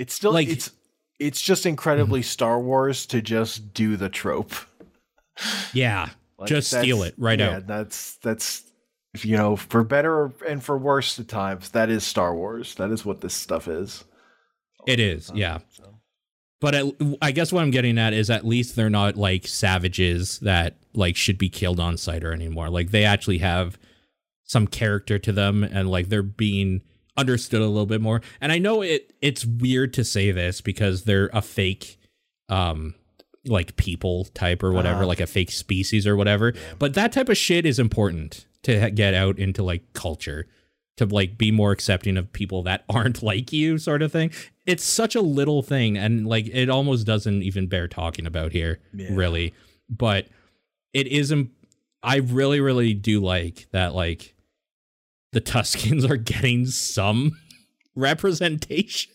It's 0.00 0.14
still 0.14 0.32
Like- 0.32 0.48
it's 0.48 0.72
it's 1.18 1.40
just 1.42 1.66
incredibly 1.66 2.20
mm-hmm. 2.20 2.28
Star 2.28 2.58
Wars 2.58 3.04
to 3.06 3.20
just 3.20 3.74
do 3.74 3.98
the 3.98 4.08
trope. 4.08 4.54
yeah, 5.74 6.08
Like, 6.38 6.48
just 6.48 6.70
steal 6.70 7.02
it 7.02 7.14
right 7.18 7.38
yeah, 7.38 7.56
out. 7.56 7.66
That's 7.66 8.16
that's 8.16 8.64
you 9.18 9.36
know 9.36 9.56
for 9.56 9.84
better 9.84 10.32
and 10.48 10.64
for 10.64 10.78
worse 10.78 11.20
at 11.20 11.28
times. 11.28 11.68
That 11.70 11.90
is 11.90 12.02
Star 12.02 12.34
Wars. 12.34 12.74
That 12.76 12.90
is 12.90 13.04
what 13.04 13.20
this 13.20 13.34
stuff 13.34 13.68
is. 13.68 14.02
It 14.86 14.98
is, 14.98 15.30
uh, 15.30 15.34
yeah. 15.34 15.58
So. 15.68 15.96
But 16.62 16.74
at, 16.74 16.86
I 17.20 17.32
guess 17.32 17.52
what 17.52 17.62
I'm 17.62 17.70
getting 17.70 17.98
at 17.98 18.14
is 18.14 18.30
at 18.30 18.46
least 18.46 18.76
they're 18.76 18.88
not 18.88 19.16
like 19.16 19.46
savages 19.46 20.38
that 20.40 20.76
like 20.94 21.16
should 21.16 21.36
be 21.36 21.50
killed 21.50 21.78
on 21.78 21.98
sight 21.98 22.24
or 22.24 22.32
anymore. 22.32 22.70
Like 22.70 22.90
they 22.90 23.04
actually 23.04 23.38
have 23.38 23.78
some 24.44 24.66
character 24.66 25.18
to 25.18 25.32
them 25.32 25.62
and 25.62 25.90
like 25.90 26.08
they're 26.08 26.22
being 26.22 26.80
understood 27.16 27.60
a 27.60 27.66
little 27.66 27.86
bit 27.86 28.00
more. 28.00 28.20
And 28.40 28.52
I 28.52 28.58
know 28.58 28.82
it 28.82 29.12
it's 29.20 29.44
weird 29.44 29.92
to 29.94 30.04
say 30.04 30.30
this 30.32 30.60
because 30.60 31.04
they're 31.04 31.30
a 31.32 31.42
fake 31.42 31.98
um 32.48 32.94
like 33.46 33.76
people 33.76 34.26
type 34.34 34.62
or 34.62 34.72
whatever, 34.72 34.98
Uh-huh. 34.98 35.06
like 35.06 35.20
a 35.20 35.26
fake 35.26 35.50
species 35.50 36.06
or 36.06 36.14
whatever. 36.16 36.52
But 36.78 36.94
that 36.94 37.12
type 37.12 37.28
of 37.28 37.36
shit 37.38 37.64
is 37.64 37.78
important 37.78 38.46
to 38.64 38.90
get 38.90 39.14
out 39.14 39.38
into 39.38 39.62
like 39.62 39.92
culture 39.94 40.46
to 40.98 41.06
like 41.06 41.38
be 41.38 41.50
more 41.50 41.72
accepting 41.72 42.18
of 42.18 42.30
people 42.32 42.62
that 42.64 42.84
aren't 42.90 43.22
like 43.22 43.52
you 43.52 43.78
sort 43.78 44.02
of 44.02 44.12
thing. 44.12 44.30
It's 44.66 44.84
such 44.84 45.14
a 45.14 45.22
little 45.22 45.62
thing 45.62 45.96
and 45.96 46.26
like 46.26 46.48
it 46.52 46.68
almost 46.68 47.06
doesn't 47.06 47.42
even 47.42 47.66
bear 47.66 47.88
talking 47.88 48.26
about 48.26 48.52
here 48.52 48.80
Yeah. 48.92 49.08
really. 49.12 49.54
But 49.88 50.26
it 50.92 51.06
is 51.06 51.32
im- 51.32 51.52
I 52.02 52.16
really 52.16 52.60
really 52.60 52.92
do 52.94 53.20
like 53.20 53.68
that 53.72 53.94
like 53.94 54.34
the 55.32 55.40
Tuskens 55.40 56.08
are 56.08 56.16
getting 56.16 56.66
some 56.66 57.32
representation. 57.94 59.12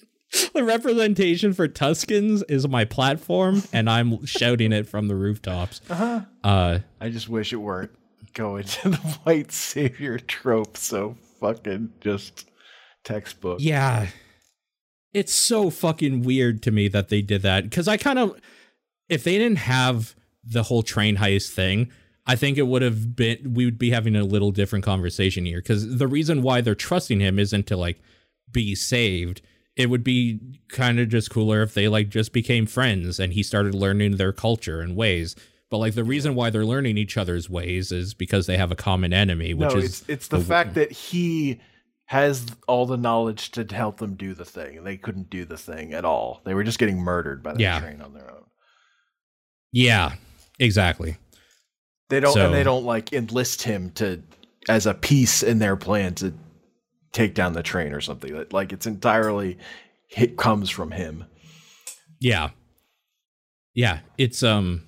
The 0.54 0.64
representation 0.64 1.54
for 1.54 1.68
Tuskens 1.68 2.44
is 2.50 2.68
my 2.68 2.84
platform 2.84 3.64
and 3.72 3.90
I'm 3.90 4.26
shouting 4.26 4.74
it 4.74 4.88
from 4.88 5.08
the 5.08 5.16
rooftops. 5.16 5.82
Uh-huh. 5.90 6.22
Uh 6.44 6.80
I 7.00 7.10
just 7.10 7.30
wish 7.30 7.54
it 7.54 7.58
weren't 7.58 7.92
going 8.34 8.64
to 8.66 8.90
the 8.90 8.98
white 9.24 9.52
savior 9.52 10.20
trope 10.20 10.76
so 10.78 11.16
fucking 11.40 11.94
just 12.02 12.50
textbook. 13.04 13.60
Yeah. 13.62 14.08
It's 15.14 15.34
so 15.34 15.70
fucking 15.70 16.24
weird 16.24 16.62
to 16.64 16.72
me 16.72 16.90
that 16.90 17.08
they 17.10 17.22
did 17.22 17.42
that 17.44 17.72
cuz 17.72 17.88
I 17.88 17.96
kind 17.96 18.20
of 18.20 18.36
if 19.08 19.24
they 19.24 19.38
didn't 19.38 19.60
have 19.60 20.16
the 20.44 20.64
whole 20.64 20.84
train 20.84 21.18
heist 21.18 21.52
thing, 21.52 21.92
I 22.28 22.36
think 22.36 22.58
it 22.58 22.64
would 22.68 22.82
have 22.82 23.16
been 23.16 23.54
we 23.54 23.66
would 23.66 23.78
be 23.78 23.92
having 23.92 24.16
a 24.16 24.24
little 24.24 24.52
different 24.52 24.84
conversation 24.86 25.46
here 25.46 25.62
cuz 25.62 25.98
the 25.98 26.08
reason 26.08 26.42
why 26.42 26.62
they're 26.62 26.74
trusting 26.76 27.20
him 27.20 27.38
isn't 27.40 27.68
to 27.68 27.78
like 27.78 28.00
be 28.52 28.74
saved. 28.76 29.42
It 29.76 29.90
would 29.90 30.04
be 30.04 30.40
kind 30.70 31.00
of 31.00 31.10
just 31.10 31.30
cooler 31.30 31.62
if 31.62 31.74
they 31.74 31.88
like 31.88 32.10
just 32.10 32.32
became 32.34 32.66
friends 32.66 33.20
and 33.20 33.34
he 33.34 33.44
started 33.44 33.76
learning 33.76 34.16
their 34.18 34.32
culture 34.34 34.82
and 34.82 34.96
ways. 34.96 35.36
But 35.70 35.80
like 35.80 35.96
the 35.96 36.04
reason 36.04 36.36
why 36.36 36.50
they're 36.50 36.66
learning 36.66 36.98
each 36.98 37.18
other's 37.18 37.50
ways 37.50 37.92
is 37.92 38.14
because 38.14 38.46
they 38.48 38.56
have 38.58 38.72
a 38.72 38.76
common 38.76 39.14
enemy, 39.14 39.54
which 39.54 39.72
no, 39.74 39.78
is 39.78 39.86
it's 39.86 40.10
it's 40.10 40.28
the 40.30 40.38
the- 40.38 40.46
fact 40.46 40.74
that 40.76 40.92
he 40.92 41.60
has 42.10 42.46
all 42.68 42.86
the 42.86 42.98
knowledge 42.98 43.50
to 43.52 43.64
help 43.76 43.98
them 43.98 44.16
do 44.16 44.36
the 44.36 44.46
thing, 44.46 44.84
they 44.84 44.96
couldn't 44.96 45.28
do 45.30 45.44
the 45.44 45.58
thing 45.58 45.92
at 45.94 46.06
all. 46.06 46.40
They 46.46 46.54
were 46.54 46.64
just 46.64 46.78
getting 46.78 46.98
murdered 47.00 47.42
by 47.42 47.54
the 47.56 47.62
Yeah. 47.62 47.80
train 47.80 48.00
on 48.00 48.14
their 48.14 48.30
own. 48.32 48.44
yeah, 49.72 50.14
exactly. 50.60 51.18
They 52.10 52.20
don't, 52.20 52.34
So- 52.34 52.46
and 52.46 52.54
they 52.54 52.64
don't 52.64 52.86
like 52.86 53.14
enlist 53.14 53.64
him 53.64 53.92
to 53.92 54.22
as 54.70 54.86
a 54.86 54.94
piece 54.94 55.44
in 55.44 55.60
their 55.60 55.76
plan 55.76 56.16
to 56.16 56.34
take 57.12 57.34
down 57.34 57.54
the 57.54 57.64
train 57.64 57.94
or 57.94 58.02
something. 58.02 58.46
Like- 58.52 58.74
it's 58.74 58.86
entirely 58.88 59.58
it 60.10 60.38
comes 60.38 60.70
from 60.70 60.92
him. 60.92 61.26
Yeah. 62.20 62.52
Yeah, 63.74 64.00
it's 64.18 64.42
um 64.44 64.84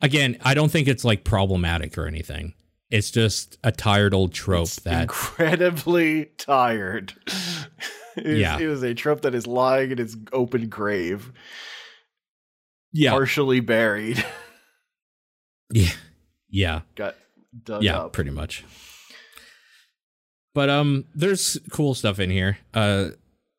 again, 0.00 0.38
I 0.42 0.54
don't 0.54 0.70
think 0.70 0.88
it's 0.88 1.04
like 1.04 1.24
problematic 1.24 1.98
or 1.98 2.06
anything. 2.06 2.54
It's 2.90 3.10
just 3.10 3.58
a 3.62 3.70
tired 3.70 4.14
old 4.14 4.32
trope 4.32 4.62
It's 4.68 4.80
that 4.80 5.02
incredibly 5.02 6.26
tired. 6.38 7.12
It 8.16 8.26
was- 8.26 8.38
Yeah. 8.38 8.58
it 8.58 8.66
was 8.66 8.82
a 8.82 8.94
trope 8.94 9.20
that 9.20 9.34
is 9.36 9.46
lying 9.46 9.92
in 9.92 10.00
its 10.00 10.16
open 10.32 10.68
grave, 10.68 11.30
yeah, 12.92 13.10
partially 13.12 13.60
buried, 13.60 14.24
yeah, 15.72 15.90
yeah, 16.50 16.80
got 16.94 17.14
dug 17.64 17.82
yeah, 17.82 17.98
up. 18.00 18.12
pretty 18.12 18.30
much. 18.30 18.64
But 20.54 20.70
um 20.70 21.04
there's 21.14 21.58
cool 21.70 21.94
stuff 21.94 22.18
in 22.18 22.30
here. 22.30 22.58
Uh 22.74 23.10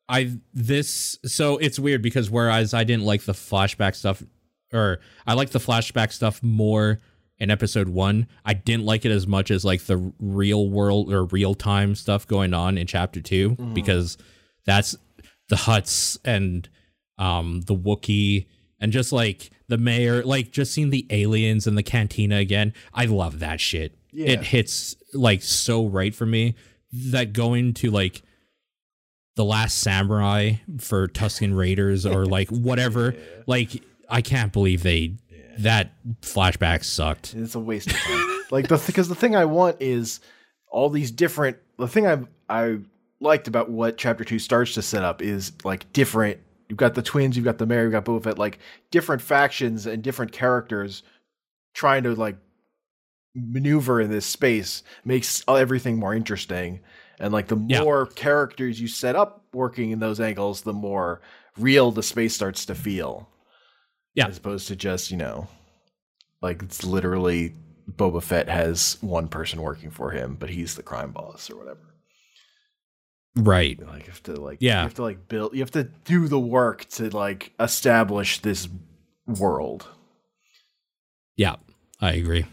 I 0.08 0.32
this 0.52 1.18
so 1.24 1.56
it's 1.58 1.78
weird 1.78 2.02
because 2.02 2.30
whereas 2.30 2.74
I 2.74 2.84
didn't 2.84 3.04
like 3.04 3.22
the 3.22 3.32
flashback 3.32 3.94
stuff 3.94 4.22
or 4.72 4.98
I 5.26 5.34
like 5.34 5.50
the 5.50 5.58
flashback 5.60 6.12
stuff 6.12 6.42
more 6.42 6.98
in 7.38 7.50
episode 7.50 7.88
1, 7.88 8.26
I 8.44 8.52
didn't 8.52 8.84
like 8.84 9.06
it 9.06 9.10
as 9.10 9.26
much 9.26 9.50
as 9.50 9.64
like 9.64 9.82
the 9.84 10.12
real 10.18 10.68
world 10.68 11.10
or 11.12 11.24
real 11.24 11.54
time 11.54 11.94
stuff 11.94 12.26
going 12.26 12.52
on 12.52 12.76
in 12.76 12.86
chapter 12.86 13.22
2 13.22 13.56
Mhm. 13.56 13.72
because 13.74 14.18
that's 14.66 14.94
the 15.48 15.56
Hutts 15.56 16.18
and 16.24 16.68
um 17.18 17.62
the 17.62 17.74
Wookiee 17.74 18.46
and 18.80 18.92
just 18.92 19.12
like 19.12 19.50
the 19.68 19.78
mayor 19.78 20.22
like 20.24 20.50
just 20.50 20.72
seeing 20.72 20.90
the 20.90 21.06
aliens 21.10 21.66
in 21.66 21.74
the 21.74 21.82
cantina 21.82 22.36
again. 22.36 22.72
I 22.94 23.06
love 23.06 23.38
that 23.40 23.60
shit. 23.60 23.96
Yeah. 24.12 24.30
It 24.30 24.42
hits 24.44 24.96
like 25.14 25.42
so 25.42 25.86
right 25.86 26.14
for 26.14 26.26
me 26.26 26.54
that 26.92 27.32
going 27.32 27.74
to 27.74 27.90
like 27.90 28.22
the 29.36 29.44
last 29.44 29.78
samurai 29.78 30.54
for 30.78 31.08
Tusken 31.08 31.56
Raiders 31.56 32.04
or 32.04 32.26
like 32.36 32.48
whatever. 32.48 33.12
Yeah. 33.12 33.42
Like 33.46 33.82
I 34.08 34.22
can't 34.22 34.52
believe 34.52 34.82
they 34.82 35.14
that 35.58 35.92
flashback 36.22 36.84
sucked. 36.84 37.34
It's 37.34 37.54
a 37.54 37.60
waste 37.60 37.90
of 37.90 37.96
time. 37.96 38.44
like 38.50 38.68
the 38.68 38.82
because 38.86 39.08
the 39.08 39.14
thing 39.14 39.36
I 39.36 39.44
want 39.44 39.76
is 39.80 40.20
all 40.70 40.90
these 40.90 41.10
different 41.10 41.58
the 41.78 41.88
thing 41.88 42.06
I 42.06 42.20
I 42.48 42.78
liked 43.20 43.48
about 43.48 43.70
what 43.70 43.98
chapter 43.98 44.24
two 44.24 44.38
starts 44.38 44.74
to 44.74 44.82
set 44.82 45.04
up 45.04 45.22
is 45.22 45.52
like 45.64 45.92
different. 45.92 46.40
You've 46.70 46.76
got 46.78 46.94
the 46.94 47.02
twins, 47.02 47.34
you've 47.36 47.44
got 47.44 47.58
the 47.58 47.66
mayor, 47.66 47.82
you've 47.82 47.90
got 47.92 48.04
Boba 48.04 48.22
Fett, 48.22 48.38
like 48.38 48.60
different 48.92 49.20
factions 49.22 49.86
and 49.86 50.04
different 50.04 50.30
characters 50.30 51.02
trying 51.74 52.04
to 52.04 52.14
like 52.14 52.36
maneuver 53.34 54.00
in 54.00 54.08
this 54.08 54.24
space 54.24 54.84
makes 55.04 55.42
everything 55.48 55.98
more 55.98 56.14
interesting. 56.14 56.78
And 57.18 57.32
like 57.32 57.48
the 57.48 57.58
Yeah. 57.68 57.82
more 57.82 58.06
characters 58.06 58.80
you 58.80 58.86
set 58.86 59.16
up 59.16 59.44
working 59.52 59.90
in 59.90 59.98
those 59.98 60.20
angles, 60.20 60.62
the 60.62 60.72
more 60.72 61.20
real 61.58 61.90
the 61.90 62.04
space 62.04 62.36
starts 62.36 62.64
to 62.66 62.76
feel. 62.76 63.28
Yeah. 64.14 64.28
As 64.28 64.38
opposed 64.38 64.68
to 64.68 64.76
just, 64.76 65.10
you 65.10 65.16
know, 65.16 65.48
like 66.40 66.62
it's 66.62 66.84
literally 66.84 67.56
Boba 67.90 68.22
Fett 68.22 68.48
has 68.48 68.96
one 69.00 69.26
person 69.26 69.60
working 69.60 69.90
for 69.90 70.12
him, 70.12 70.36
but 70.38 70.50
he's 70.50 70.76
the 70.76 70.84
crime 70.84 71.10
boss 71.10 71.50
or 71.50 71.56
whatever. 71.56 71.89
Right. 73.36 73.80
Like 73.80 74.06
you 74.06 74.10
have 74.10 74.22
to 74.24 74.40
like 74.40 74.58
Yeah. 74.60 74.78
you 74.80 74.82
have 74.84 74.94
to 74.94 75.02
like 75.02 75.28
build 75.28 75.54
you 75.54 75.60
have 75.60 75.70
to 75.72 75.84
do 76.04 76.26
the 76.28 76.40
work 76.40 76.84
to 76.90 77.10
like 77.10 77.52
establish 77.60 78.40
this 78.40 78.68
world. 79.26 79.86
Yeah, 81.36 81.56
I 82.00 82.12
agree. 82.12 82.44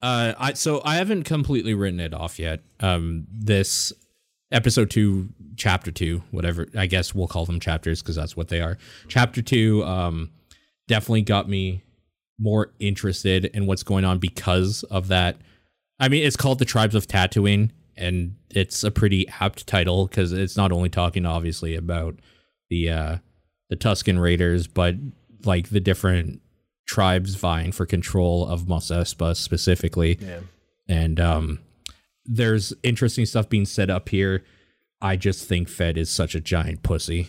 Uh, 0.00 0.32
I 0.38 0.52
so 0.54 0.80
I 0.84 0.96
haven't 0.96 1.24
completely 1.24 1.74
written 1.74 2.00
it 2.00 2.14
off 2.14 2.38
yet. 2.38 2.60
Um, 2.80 3.26
this 3.32 3.92
episode 4.50 4.90
two, 4.90 5.28
chapter 5.56 5.90
two, 5.90 6.22
whatever. 6.30 6.66
I 6.76 6.86
guess 6.86 7.14
we'll 7.14 7.26
call 7.28 7.44
them 7.46 7.60
chapters 7.60 8.00
because 8.00 8.16
that's 8.16 8.36
what 8.36 8.48
they 8.48 8.60
are. 8.60 8.78
Chapter 9.08 9.42
two, 9.42 9.84
um, 9.84 10.30
definitely 10.86 11.22
got 11.22 11.48
me 11.48 11.82
more 12.38 12.72
interested 12.78 13.46
in 13.46 13.66
what's 13.66 13.82
going 13.82 14.04
on 14.04 14.18
because 14.18 14.84
of 14.84 15.08
that. 15.08 15.36
I 16.00 16.08
mean, 16.08 16.24
it's 16.24 16.36
called 16.36 16.60
the 16.60 16.64
Tribes 16.64 16.94
of 16.94 17.08
Tatooine, 17.08 17.70
and 17.98 18.36
it's 18.50 18.84
a 18.84 18.90
pretty 18.90 19.28
apt 19.40 19.66
title 19.66 20.06
because 20.06 20.32
it's 20.32 20.56
not 20.56 20.72
only 20.72 20.88
talking 20.88 21.26
obviously 21.26 21.74
about 21.74 22.16
the 22.70 22.90
uh, 22.90 23.16
the 23.68 23.76
Tusken 23.76 24.20
Raiders, 24.20 24.66
but 24.66 24.94
like 25.44 25.70
the 25.70 25.80
different 25.80 26.40
tribes 26.86 27.34
vying 27.34 27.72
for 27.72 27.86
control 27.86 28.46
of 28.46 28.66
Mos 28.66 28.90
Espa 28.90 29.36
specifically. 29.36 30.18
Yeah. 30.20 30.40
And 30.88 31.20
um, 31.20 31.58
there's 32.24 32.72
interesting 32.82 33.26
stuff 33.26 33.48
being 33.48 33.66
set 33.66 33.90
up 33.90 34.08
here. 34.08 34.44
I 35.00 35.16
just 35.16 35.46
think 35.46 35.68
Fett 35.68 35.98
is 35.98 36.10
such 36.10 36.34
a 36.34 36.40
giant 36.40 36.82
pussy. 36.82 37.28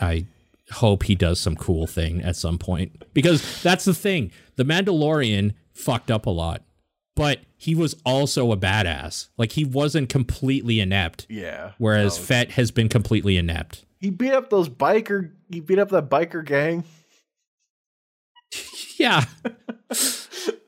I 0.00 0.26
hope 0.72 1.04
he 1.04 1.14
does 1.14 1.38
some 1.40 1.56
cool 1.56 1.86
thing 1.86 2.22
at 2.22 2.36
some 2.36 2.58
point 2.58 3.04
because 3.12 3.62
that's 3.62 3.84
the 3.84 3.94
thing. 3.94 4.32
The 4.56 4.64
Mandalorian 4.64 5.54
fucked 5.74 6.10
up 6.10 6.26
a 6.26 6.30
lot, 6.30 6.62
but 7.20 7.40
he 7.58 7.74
was 7.74 7.94
also 8.06 8.50
a 8.50 8.56
badass. 8.56 9.28
Like 9.36 9.52
he 9.52 9.62
wasn't 9.62 10.08
completely 10.08 10.80
inept, 10.80 11.26
Yeah. 11.28 11.72
whereas 11.76 12.16
No, 12.18 12.24
Fett 12.24 12.52
has 12.52 12.70
been 12.70 12.88
completely 12.88 13.36
inept. 13.36 13.84
he 14.00 14.08
beat 14.08 14.32
up 14.32 14.48
those 14.48 14.70
biker 14.70 15.32
he 15.50 15.60
beat 15.60 15.78
up 15.78 15.90
that 15.90 16.08
biker 16.08 16.42
gang. 16.42 16.84
Yeah. 18.98 19.24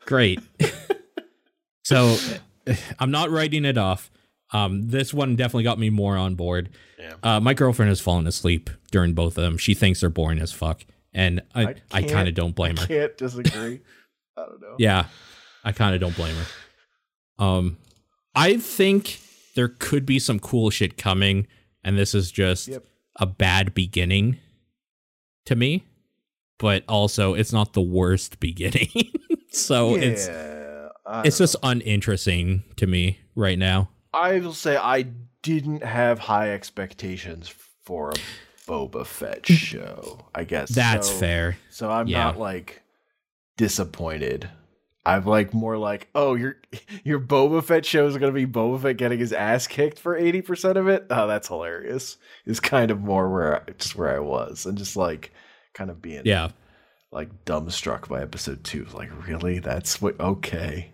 Great. 0.07 0.41
so 1.85 2.17
I'm 2.99 3.11
not 3.11 3.31
writing 3.31 3.65
it 3.67 3.77
off. 3.77 4.11
Um, 4.53 4.89
this 4.89 5.13
one 5.13 5.37
definitely 5.37 5.65
got 5.65 5.79
me 5.79 5.91
more 5.91 6.17
on 6.17 6.35
board. 6.35 6.71
Yeah. 6.99 7.15
Uh, 7.23 7.41
my 7.41 7.53
girlfriend 7.53 7.91
has 7.91 8.01
fallen 8.01 8.27
asleep 8.27 8.71
during 8.91 9.13
both 9.13 9.37
of 9.37 9.43
them. 9.45 9.59
She 9.59 9.75
thinks 9.75 10.01
they're 10.01 10.09
boring 10.09 10.39
as 10.39 10.51
fuck, 10.51 10.83
and 11.13 11.43
I, 11.55 11.63
I 11.63 11.75
I, 11.93 12.03
kind 12.05 12.27
of 12.27 12.35
don't 12.35 12.55
blame 12.55 12.77
her. 12.79 12.85
I 12.85 12.87
can't 12.87 13.17
disagree. 13.19 13.81
I 14.39 14.47
don't 14.47 14.61
know. 14.63 14.77
Yeah, 14.79 15.07
I 15.65 15.73
kind 15.73 15.95
of 15.95 16.01
don't 16.01 16.17
blame 16.17 16.35
her. 16.37 17.45
Um, 17.45 17.77
I 18.35 18.57
think 18.57 19.21
there 19.55 19.69
could 19.69 20.07
be 20.07 20.19
some 20.19 20.39
cool 20.39 20.71
shit 20.71 20.97
coming, 20.97 21.47
and 21.85 21.97
this 21.99 22.15
is 22.15 22.31
just 22.33 22.69
Yep. 22.69 22.85
a 23.17 23.27
bad 23.27 23.75
beginning 23.75 24.39
to 25.47 25.55
me. 25.57 25.85
But 26.59 26.85
also, 26.89 27.35
it's 27.35 27.53
not 27.53 27.73
the 27.73 27.81
worst 27.83 28.39
beginning. 28.41 28.89
so 29.51 29.97
yeah, 29.97 30.03
it's 30.03 30.29
it's 31.27 31.39
don't 31.39 31.39
just 31.39 31.57
uninteresting 31.63 32.63
to 32.77 32.87
me 32.87 33.19
right 33.35 33.59
now. 33.59 33.91
I 34.15 34.39
will 34.39 34.53
say 34.53 34.77
I 34.77 35.07
didn't 35.43 35.83
have 35.83 36.19
high 36.21 36.51
expectations 36.53 37.53
for 37.85 38.11
a 38.11 38.15
Boba 38.69 39.05
Fett 39.05 39.45
show. 39.51 40.27
I 40.35 40.45
guess 40.45 40.69
That's 40.71 41.09
So- 41.09 41.17
fair. 41.17 41.57
So 41.71 41.91
I'm 41.91 42.07
Yeah. 42.07 42.25
not 42.25 42.39
like 42.39 42.83
disappointed. 43.57 44.49
I'm 45.05 45.25
like 45.25 45.53
more 45.53 45.77
like, 45.79 46.09
oh, 46.15 46.35
your 46.35 46.57
your 47.05 47.19
Boba 47.21 47.65
Fett 47.65 47.85
show 47.85 48.07
is 48.07 48.17
gonna 48.17 48.33
be 48.33 48.47
Boba 48.47 48.81
Fett 48.83 48.97
getting 48.97 49.19
his 49.19 49.33
ass 49.33 49.67
kicked 49.67 49.99
for 49.99 50.17
eighty 50.17 50.43
percent 50.43 50.79
of 50.79 50.87
it. 50.89 51.07
Oh, 51.11 51.27
that's 51.27 51.49
hilarious. 51.49 52.17
Is 52.47 52.61
kind 52.61 52.91
of 52.91 53.01
more 53.01 53.29
where 53.33 53.63
I, 53.63 53.73
just 53.73 53.97
where 53.97 54.15
I 54.15 54.21
was, 54.21 54.65
and 54.67 54.79
just 54.79 54.97
like 54.97 55.33
kind 55.75 55.91
of 55.91 56.01
being 56.01 56.23
Yeah. 56.25 56.51
like 57.11 57.45
dumbstruck 57.45 58.09
by 58.09 58.23
episode 58.23 58.63
two. 58.63 58.87
Like, 58.95 59.11
really? 59.27 59.59
That's 59.59 60.01
what? 60.01 60.21
Okay, 60.21 60.93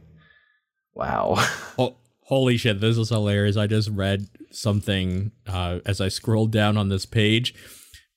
wow. 0.95 1.37
Oh, 1.79 1.97
holy 2.23 2.57
shit, 2.57 2.81
this 2.81 2.99
is 2.99 3.09
hilarious. 3.11 3.57
I 3.57 3.67
just 3.67 3.89
read 3.91 4.27
something 4.51 5.33
uh, 5.47 5.79
as 5.87 6.01
I 6.01 6.09
scrolled 6.09 6.51
down 6.51 6.77
on 6.77 6.89
this 6.89 7.07
page. 7.07 7.55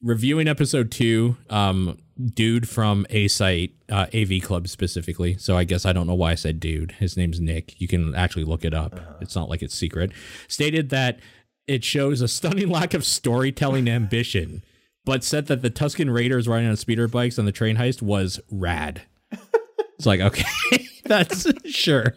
Reviewing 0.03 0.47
episode 0.47 0.89
two, 0.89 1.37
um, 1.49 1.97
dude 2.33 2.67
from 2.67 3.05
A 3.11 3.27
site, 3.27 3.73
uh, 3.89 4.07
AV 4.13 4.41
Club 4.41 4.67
specifically. 4.67 5.37
So 5.37 5.55
I 5.55 5.63
guess 5.63 5.85
I 5.85 5.93
don't 5.93 6.07
know 6.07 6.15
why 6.15 6.31
I 6.31 6.35
said 6.35 6.59
dude. 6.59 6.93
His 6.93 7.15
name's 7.15 7.39
Nick. 7.39 7.79
You 7.79 7.87
can 7.87 8.15
actually 8.15 8.45
look 8.45 8.65
it 8.65 8.73
up. 8.73 8.99
It's 9.21 9.35
not 9.35 9.49
like 9.49 9.61
it's 9.61 9.75
secret. 9.75 10.11
Stated 10.47 10.89
that 10.89 11.19
it 11.67 11.83
shows 11.83 12.21
a 12.21 12.27
stunning 12.27 12.69
lack 12.71 12.93
of 12.93 13.05
storytelling 13.05 13.87
ambition, 13.87 14.63
but 15.05 15.23
said 15.23 15.47
that 15.47 15.61
the 15.61 15.69
Tusken 15.69 16.11
Raiders 16.13 16.47
riding 16.47 16.69
on 16.69 16.77
speeder 16.77 17.07
bikes 17.07 17.37
on 17.37 17.45
the 17.45 17.51
train 17.51 17.77
heist 17.77 18.01
was 18.01 18.39
rad. 18.49 19.03
It's 19.97 20.07
like, 20.07 20.19
okay, 20.19 20.43
that's 21.05 21.45
sure. 21.69 22.15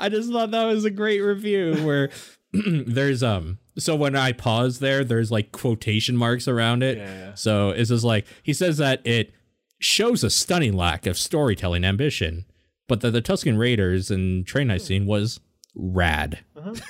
I 0.00 0.08
just 0.08 0.32
thought 0.32 0.52
that 0.52 0.64
was 0.64 0.86
a 0.86 0.90
great 0.90 1.20
review 1.20 1.74
where 1.84 2.08
there's 2.86 3.22
um 3.22 3.58
so 3.78 3.96
when 3.96 4.14
I 4.14 4.32
pause 4.32 4.78
there, 4.80 5.04
there's 5.04 5.30
like 5.30 5.52
quotation 5.52 6.16
marks 6.16 6.46
around 6.46 6.82
it. 6.82 6.98
Yeah. 6.98 7.34
So 7.34 7.70
it's 7.70 7.88
just 7.88 8.04
like 8.04 8.26
he 8.42 8.52
says 8.52 8.76
that 8.78 9.00
it 9.04 9.32
shows 9.80 10.22
a 10.22 10.30
stunning 10.30 10.74
lack 10.74 11.06
of 11.06 11.18
storytelling 11.18 11.84
ambition, 11.84 12.44
but 12.88 13.00
that 13.00 13.10
the 13.12 13.22
Tusken 13.22 13.58
Raiders 13.58 14.10
and 14.10 14.46
train 14.46 14.68
heist 14.68 14.80
hmm. 14.82 14.86
scene 14.86 15.06
was 15.06 15.40
rad. 15.74 16.40
Uh-huh. 16.56 16.74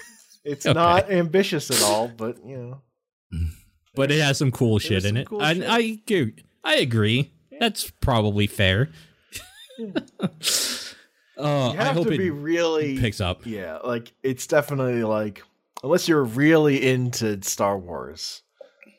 It's 0.44 0.66
Okay. 0.66 0.74
not 0.74 1.08
ambitious 1.08 1.70
at 1.70 1.80
all, 1.88 2.08
but 2.08 2.44
you 2.44 2.56
know. 2.58 2.82
But 3.94 4.10
it 4.10 4.20
has 4.20 4.38
some 4.38 4.50
cool 4.50 4.78
shit 4.80 5.04
in 5.04 5.10
some 5.10 5.16
it. 5.18 5.26
cool 5.28 5.40
I, 5.40 5.54
shit. 5.54 5.68
I 5.68 5.78
agree. 5.80 6.34
I 6.64 6.74
agree. 6.76 7.32
That's 7.60 7.90
probably 8.00 8.46
fair. 8.48 8.88
Oh, 9.78 9.86
You 11.38 11.78
I 11.78 11.84
have 11.84 11.94
hope 11.94 12.06
to 12.08 12.12
it 12.14 12.18
be 12.18 12.30
really 12.30 12.98
picks 12.98 13.20
up. 13.20 13.46
Yeah, 13.46 13.78
like 13.84 14.12
it's 14.22 14.46
definitely 14.46 15.04
like 15.04 15.44
unless 15.82 16.08
you're 16.08 16.24
really 16.24 16.88
into 16.90 17.40
Star 17.42 17.78
Wars, 17.78 18.42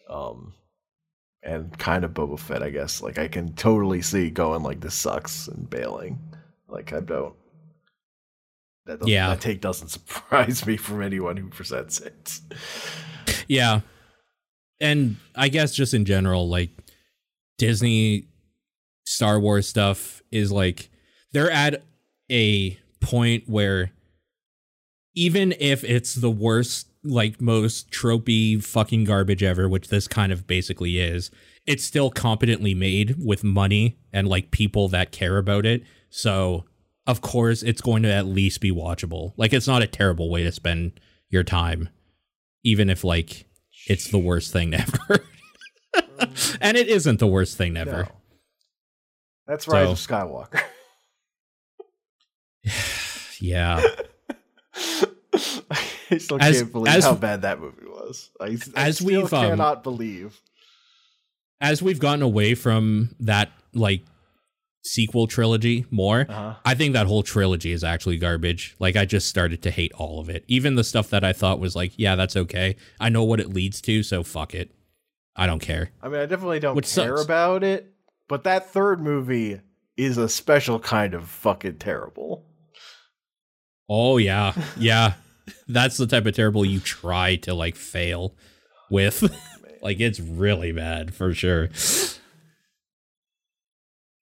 um, 0.10 0.54
and 1.42 1.78
kind 1.78 2.04
of 2.06 2.12
Boba 2.12 2.40
Fett, 2.40 2.64
I 2.64 2.70
guess. 2.70 3.02
Like 3.02 3.18
I 3.18 3.28
can 3.28 3.54
totally 3.54 4.02
see 4.02 4.30
going 4.30 4.64
like 4.64 4.80
this 4.80 4.94
sucks 4.96 5.48
and 5.48 5.70
bailing. 5.70 6.20
Like 6.68 6.94
I 6.94 7.00
don't. 7.02 7.36
That 8.86 9.00
doesn't, 9.00 9.12
Yeah. 9.12 9.30
that 9.30 9.42
take 9.42 9.62
doesn't 9.62 9.88
surprise 9.90 10.66
me 10.66 10.78
from 10.78 11.02
anyone 11.02 11.38
who 11.38 11.50
presents 11.50 12.00
it. 12.02 12.40
Yeah. 13.48 13.82
And 14.80 15.16
I 15.36 15.48
guess 15.50 15.74
just 15.74 15.94
in 15.94 16.04
general, 16.06 16.50
like 16.50 16.70
Disney 17.58 18.28
Star 19.06 19.40
Wars 19.40 19.68
stuff 19.68 20.22
is 20.32 20.52
like 20.52 20.90
they're 21.32 21.52
at 21.52 21.84
a 22.32 22.78
point 23.00 23.44
where 23.48 23.92
even 25.16 25.54
if 25.60 25.84
it's 25.84 26.16
the 26.16 26.32
worst, 26.32 26.88
like 27.04 27.42
most 27.42 27.92
tropey 27.92 28.64
fucking 28.64 29.04
garbage 29.04 29.44
ever, 29.44 29.68
which 29.70 29.90
this 29.90 30.08
kind 30.08 30.32
of 30.32 30.48
basically 30.48 31.00
is, 31.00 31.32
it's 31.66 31.84
still 31.84 32.10
competently 32.10 32.74
made 32.74 33.16
with 33.24 33.44
money 33.44 33.98
and 34.12 34.28
like 34.28 34.52
people 34.52 34.88
that 34.90 35.12
care 35.12 35.38
about 35.38 35.66
it. 35.66 35.84
So 36.10 36.66
of 37.06 37.22
course 37.22 37.64
it's 37.64 37.82
going 37.82 38.04
to 38.04 38.12
at 38.12 38.26
least 38.26 38.62
be 38.62 38.72
watchable. 38.72 39.34
Like 39.38 39.54
it's 39.54 39.68
not 39.68 39.82
a 39.82 39.88
terrible 39.88 40.30
way 40.30 40.44
to 40.44 40.52
spend 40.52 41.00
your 41.30 41.44
time, 41.44 41.90
even 42.64 42.90
if 42.90 43.04
like 43.04 43.46
it's 43.88 44.10
the 44.10 44.20
worst 44.20 44.52
thing 44.52 44.74
ever. 44.74 45.24
and 46.62 46.78
it 46.78 46.88
isn't 46.88 47.20
the 47.20 47.28
worst 47.28 47.58
thing 47.58 47.78
ever. 47.78 48.04
No. 48.04 48.12
That's 49.46 49.68
Rise 49.68 49.90
of 49.90 49.98
Skywalker. 49.98 50.62
Yeah. 53.40 53.82
I 56.12 56.18
still 56.18 56.38
As- 56.42 56.58
can't 56.62 56.72
believe 56.72 56.94
as- 56.96 57.04
how 57.04 57.16
bad 57.16 57.42
that 57.44 57.60
movie 57.60 57.86
was. 57.86 58.30
I, 58.40 58.58
I 58.76 58.88
as 58.88 58.98
still 58.98 59.08
we've, 59.24 59.34
um, 59.34 59.50
cannot 59.50 59.84
believe. 59.84 60.40
As 61.62 61.82
we've 61.82 62.00
gotten 62.00 62.22
away 62.22 62.56
from 62.56 63.16
that 63.22 63.52
like 63.74 64.04
sequel 64.84 65.28
trilogy 65.28 65.86
more. 65.90 66.26
Uh-huh. 66.28 66.56
I 66.66 66.76
think 66.76 66.94
that 66.94 67.08
whole 67.08 67.24
trilogy 67.24 67.72
is 67.72 67.84
actually 67.84 68.18
garbage. 68.18 68.76
Like 68.80 68.96
I 68.98 69.06
just 69.06 69.28
started 69.30 69.62
to 69.64 69.72
hate 69.72 69.94
all 69.94 70.20
of 70.20 70.30
it. 70.30 70.44
Even 70.48 70.76
the 70.76 70.84
stuff 70.84 71.10
that 71.12 71.24
I 71.24 71.32
thought 71.34 71.60
was 71.60 71.76
like, 71.76 71.94
yeah, 71.96 72.16
that's 72.16 72.36
okay. 72.36 72.76
I 73.00 73.10
know 73.10 73.24
what 73.24 73.40
it 73.40 73.54
leads 73.54 73.80
to, 73.82 74.04
so 74.04 74.24
fuck 74.24 74.54
it. 74.54 74.72
I 75.36 75.48
don't 75.48 75.62
care. 75.62 75.90
I 76.02 76.10
mean, 76.10 76.20
I 76.20 76.26
definitely 76.26 76.60
don't 76.60 76.76
Which 76.76 76.94
care 76.94 77.16
sucks. 77.16 77.24
about 77.26 77.64
it, 77.64 77.94
but 78.28 78.44
that 78.44 78.70
third 78.72 79.02
movie 79.02 79.62
is 79.96 80.18
a 80.18 80.28
special 80.28 80.80
kind 80.80 81.14
of 81.14 81.28
fucking 81.30 81.78
terrible. 81.78 82.46
Oh 83.96 84.18
yeah. 84.18 84.54
Yeah. 84.76 85.14
That's 85.68 85.98
the 85.98 86.08
type 86.08 86.26
of 86.26 86.34
terrible 86.34 86.66
you 86.66 86.80
try 86.80 87.36
to 87.38 87.54
like 87.54 87.76
fail 87.76 88.34
with. 88.90 89.22
like 89.84 90.00
it's 90.00 90.20
really 90.20 90.72
bad 90.72 91.14
for 91.14 91.32
sure. 91.34 91.70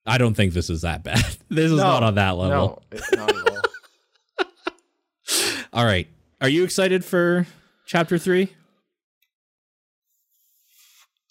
I 0.06 0.18
don't 0.18 0.34
think 0.34 0.52
this 0.54 0.70
is 0.70 0.82
that 0.82 1.04
bad. 1.04 1.24
This 1.52 1.70
is 1.70 1.78
No, 1.78 1.84
not 1.84 2.04
on 2.04 2.16
that 2.16 2.32
level. 2.38 2.82
No, 2.92 2.98
it- 2.98 3.18
not 3.18 3.30
at 3.30 3.50
all. 3.50 4.46
All 5.74 5.86
right. 5.86 6.08
Are 6.40 6.48
you 6.50 6.64
excited 6.64 7.04
for 7.04 7.46
chapter 7.86 8.18
3? 8.18 8.50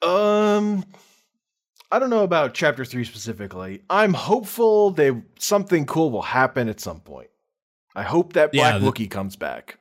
Um, 0.03 0.85
I 1.91 1.99
don't 1.99 2.11
know 2.11 2.23
about 2.23 2.53
chapter 2.55 2.85
three 2.85 3.05
specifically. 3.05 3.83
I'm 3.91 4.13
hopeful 4.15 4.91
they 4.91 5.13
something 5.39 5.87
cool 5.87 6.11
will 6.11 6.23
happen 6.23 6.69
at 6.69 6.81
some 6.81 7.01
point. 7.01 7.30
I 7.95 8.03
hope 8.03 8.33
that 8.35 8.51
Yeah, 8.55 8.79
Black 8.79 8.95
the- 8.95 9.05
Wookie 9.05 9.11
comes 9.11 9.37
back. 9.37 9.79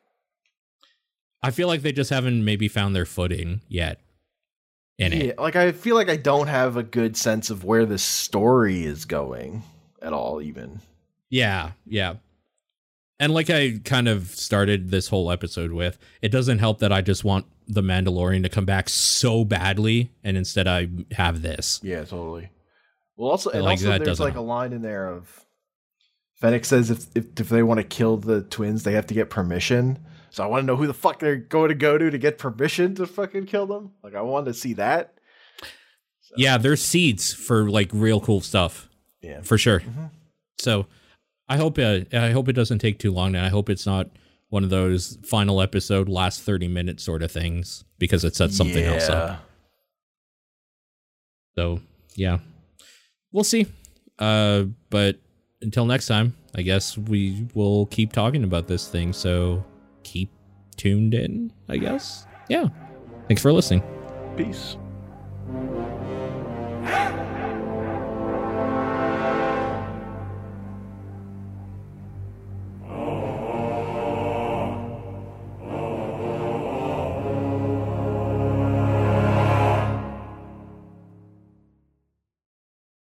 I 1.41 1.51
feel 1.51 1.67
like 1.67 1.81
they 1.83 1.91
just 1.93 2.09
haven't 2.09 2.43
maybe 2.43 2.67
found 2.67 2.95
their 2.95 3.05
footing 3.05 3.61
yet 3.69 4.01
in 4.97 5.13
it. 5.13 5.39
Like 5.39 5.55
I 5.55 5.71
feel 5.71 5.95
like 5.95 6.09
I 6.09 6.17
don't 6.17 6.47
have 6.47 6.75
a 6.75 6.83
good 6.83 7.15
sense 7.15 7.49
of 7.49 7.63
where 7.63 7.85
this 7.85 8.03
story 8.03 8.83
is 8.83 9.05
going 9.05 9.63
at 10.01 10.11
all. 10.11 10.41
Even 10.41 10.81
Yeah, 11.29 11.71
yeah. 11.85 12.15
And 13.21 13.33
like 13.33 13.49
I 13.49 13.79
kind 13.85 14.07
of 14.09 14.27
started 14.29 14.91
this 14.91 15.07
whole 15.07 15.31
episode 15.31 15.71
with, 15.71 15.97
it 16.21 16.29
doesn't 16.29 16.59
help 16.59 16.79
that 16.79 16.91
I 16.91 17.01
just 17.01 17.23
want 17.23 17.45
the 17.67 17.81
Mandalorian 17.81 18.43
to 18.43 18.49
come 18.49 18.65
back 18.65 18.89
so 18.89 19.43
badly, 19.45 20.11
and 20.23 20.35
instead 20.37 20.67
I 20.67 20.87
have 21.11 21.41
this. 21.41 21.79
yeah, 21.83 22.03
totally. 22.03 22.49
Well, 23.15 23.29
also, 23.31 23.49
and 23.51 23.63
Like, 23.63 23.77
also, 23.79 23.97
there's 23.99 24.19
like 24.21 24.35
a 24.35 24.41
line 24.41 24.71
in 24.73 24.81
there 24.81 25.07
of 25.09 25.45
Fennec 26.41 26.65
says 26.65 26.89
if 26.89 27.05
if, 27.15 27.25
if 27.39 27.49
they 27.49 27.63
want 27.63 27.79
to 27.79 27.83
kill 27.83 28.17
the 28.17 28.41
twins, 28.43 28.83
they 28.83 28.93
have 28.93 29.07
to 29.07 29.13
get 29.13 29.29
permission. 29.29 29.99
So 30.31 30.43
I 30.43 30.47
want 30.47 30.61
to 30.61 30.65
know 30.67 30.75
who 30.75 30.87
the 30.87 30.93
fuck 30.93 31.19
they're 31.19 31.35
going 31.35 31.69
to 31.69 31.75
go 31.75 31.97
to 31.97 32.09
to 32.11 32.17
get 32.17 32.37
permission 32.37 32.93
to 32.95 33.05
fucking 33.07 33.45
kill 33.47 33.65
them. 33.65 33.91
Like 34.03 34.15
I 34.15 34.21
wanted 34.21 34.45
to 34.45 34.53
see 34.53 34.73
that. 34.73 35.15
Yeah, 36.37 36.57
there's 36.59 36.83
seeds 36.83 37.33
for 37.33 37.69
like 37.69 37.89
real 37.91 38.21
cool 38.21 38.39
stuff 38.41 38.87
Yeah. 39.21 39.41
for 39.41 39.57
sure. 39.57 39.79
Mhm. 39.79 40.11
So 40.59 40.85
I 41.47 41.57
hope 41.57 41.79
uh, 41.79 42.01
I 42.13 42.29
hope 42.31 42.47
it 42.47 42.53
doesn't 42.53 42.79
take 42.79 42.99
too 42.99 43.11
long, 43.11 43.35
and 43.35 43.43
I 43.43 43.49
hope 43.49 43.69
it's 43.69 43.85
not 43.87 44.09
one 44.49 44.63
of 44.63 44.69
those 44.69 45.17
final 45.25 45.61
episode 45.61 46.07
last 46.07 46.41
thirty 46.43 46.67
minutes 46.67 47.03
sort 47.03 47.23
of 47.23 47.31
things 47.31 47.83
because 47.97 48.23
it 48.23 48.35
sets 48.35 48.55
something 48.55 48.83
else 48.83 49.09
up. 49.09 49.43
So 51.57 51.81
yeah, 52.15 52.37
we'll 53.31 53.43
see. 53.43 53.65
Uh, 54.19 54.65
but 54.89 55.17
until 55.61 55.85
next 55.85 56.07
time, 56.07 56.35
I 56.55 56.61
guess 56.61 56.97
we 56.97 57.47
will 57.53 57.85
keep 57.87 58.13
talking 58.13 58.43
about 58.43 58.67
this 58.67 58.87
thing. 58.87 59.13
So 59.13 59.63
keep 60.03 60.29
tuned 60.77 61.13
in, 61.13 61.51
I 61.67 61.77
guess. 61.77 62.25
Yeah. 62.47 62.67
Thanks 63.27 63.41
for 63.41 63.51
listening. 63.51 63.83
Peace. 64.37 64.77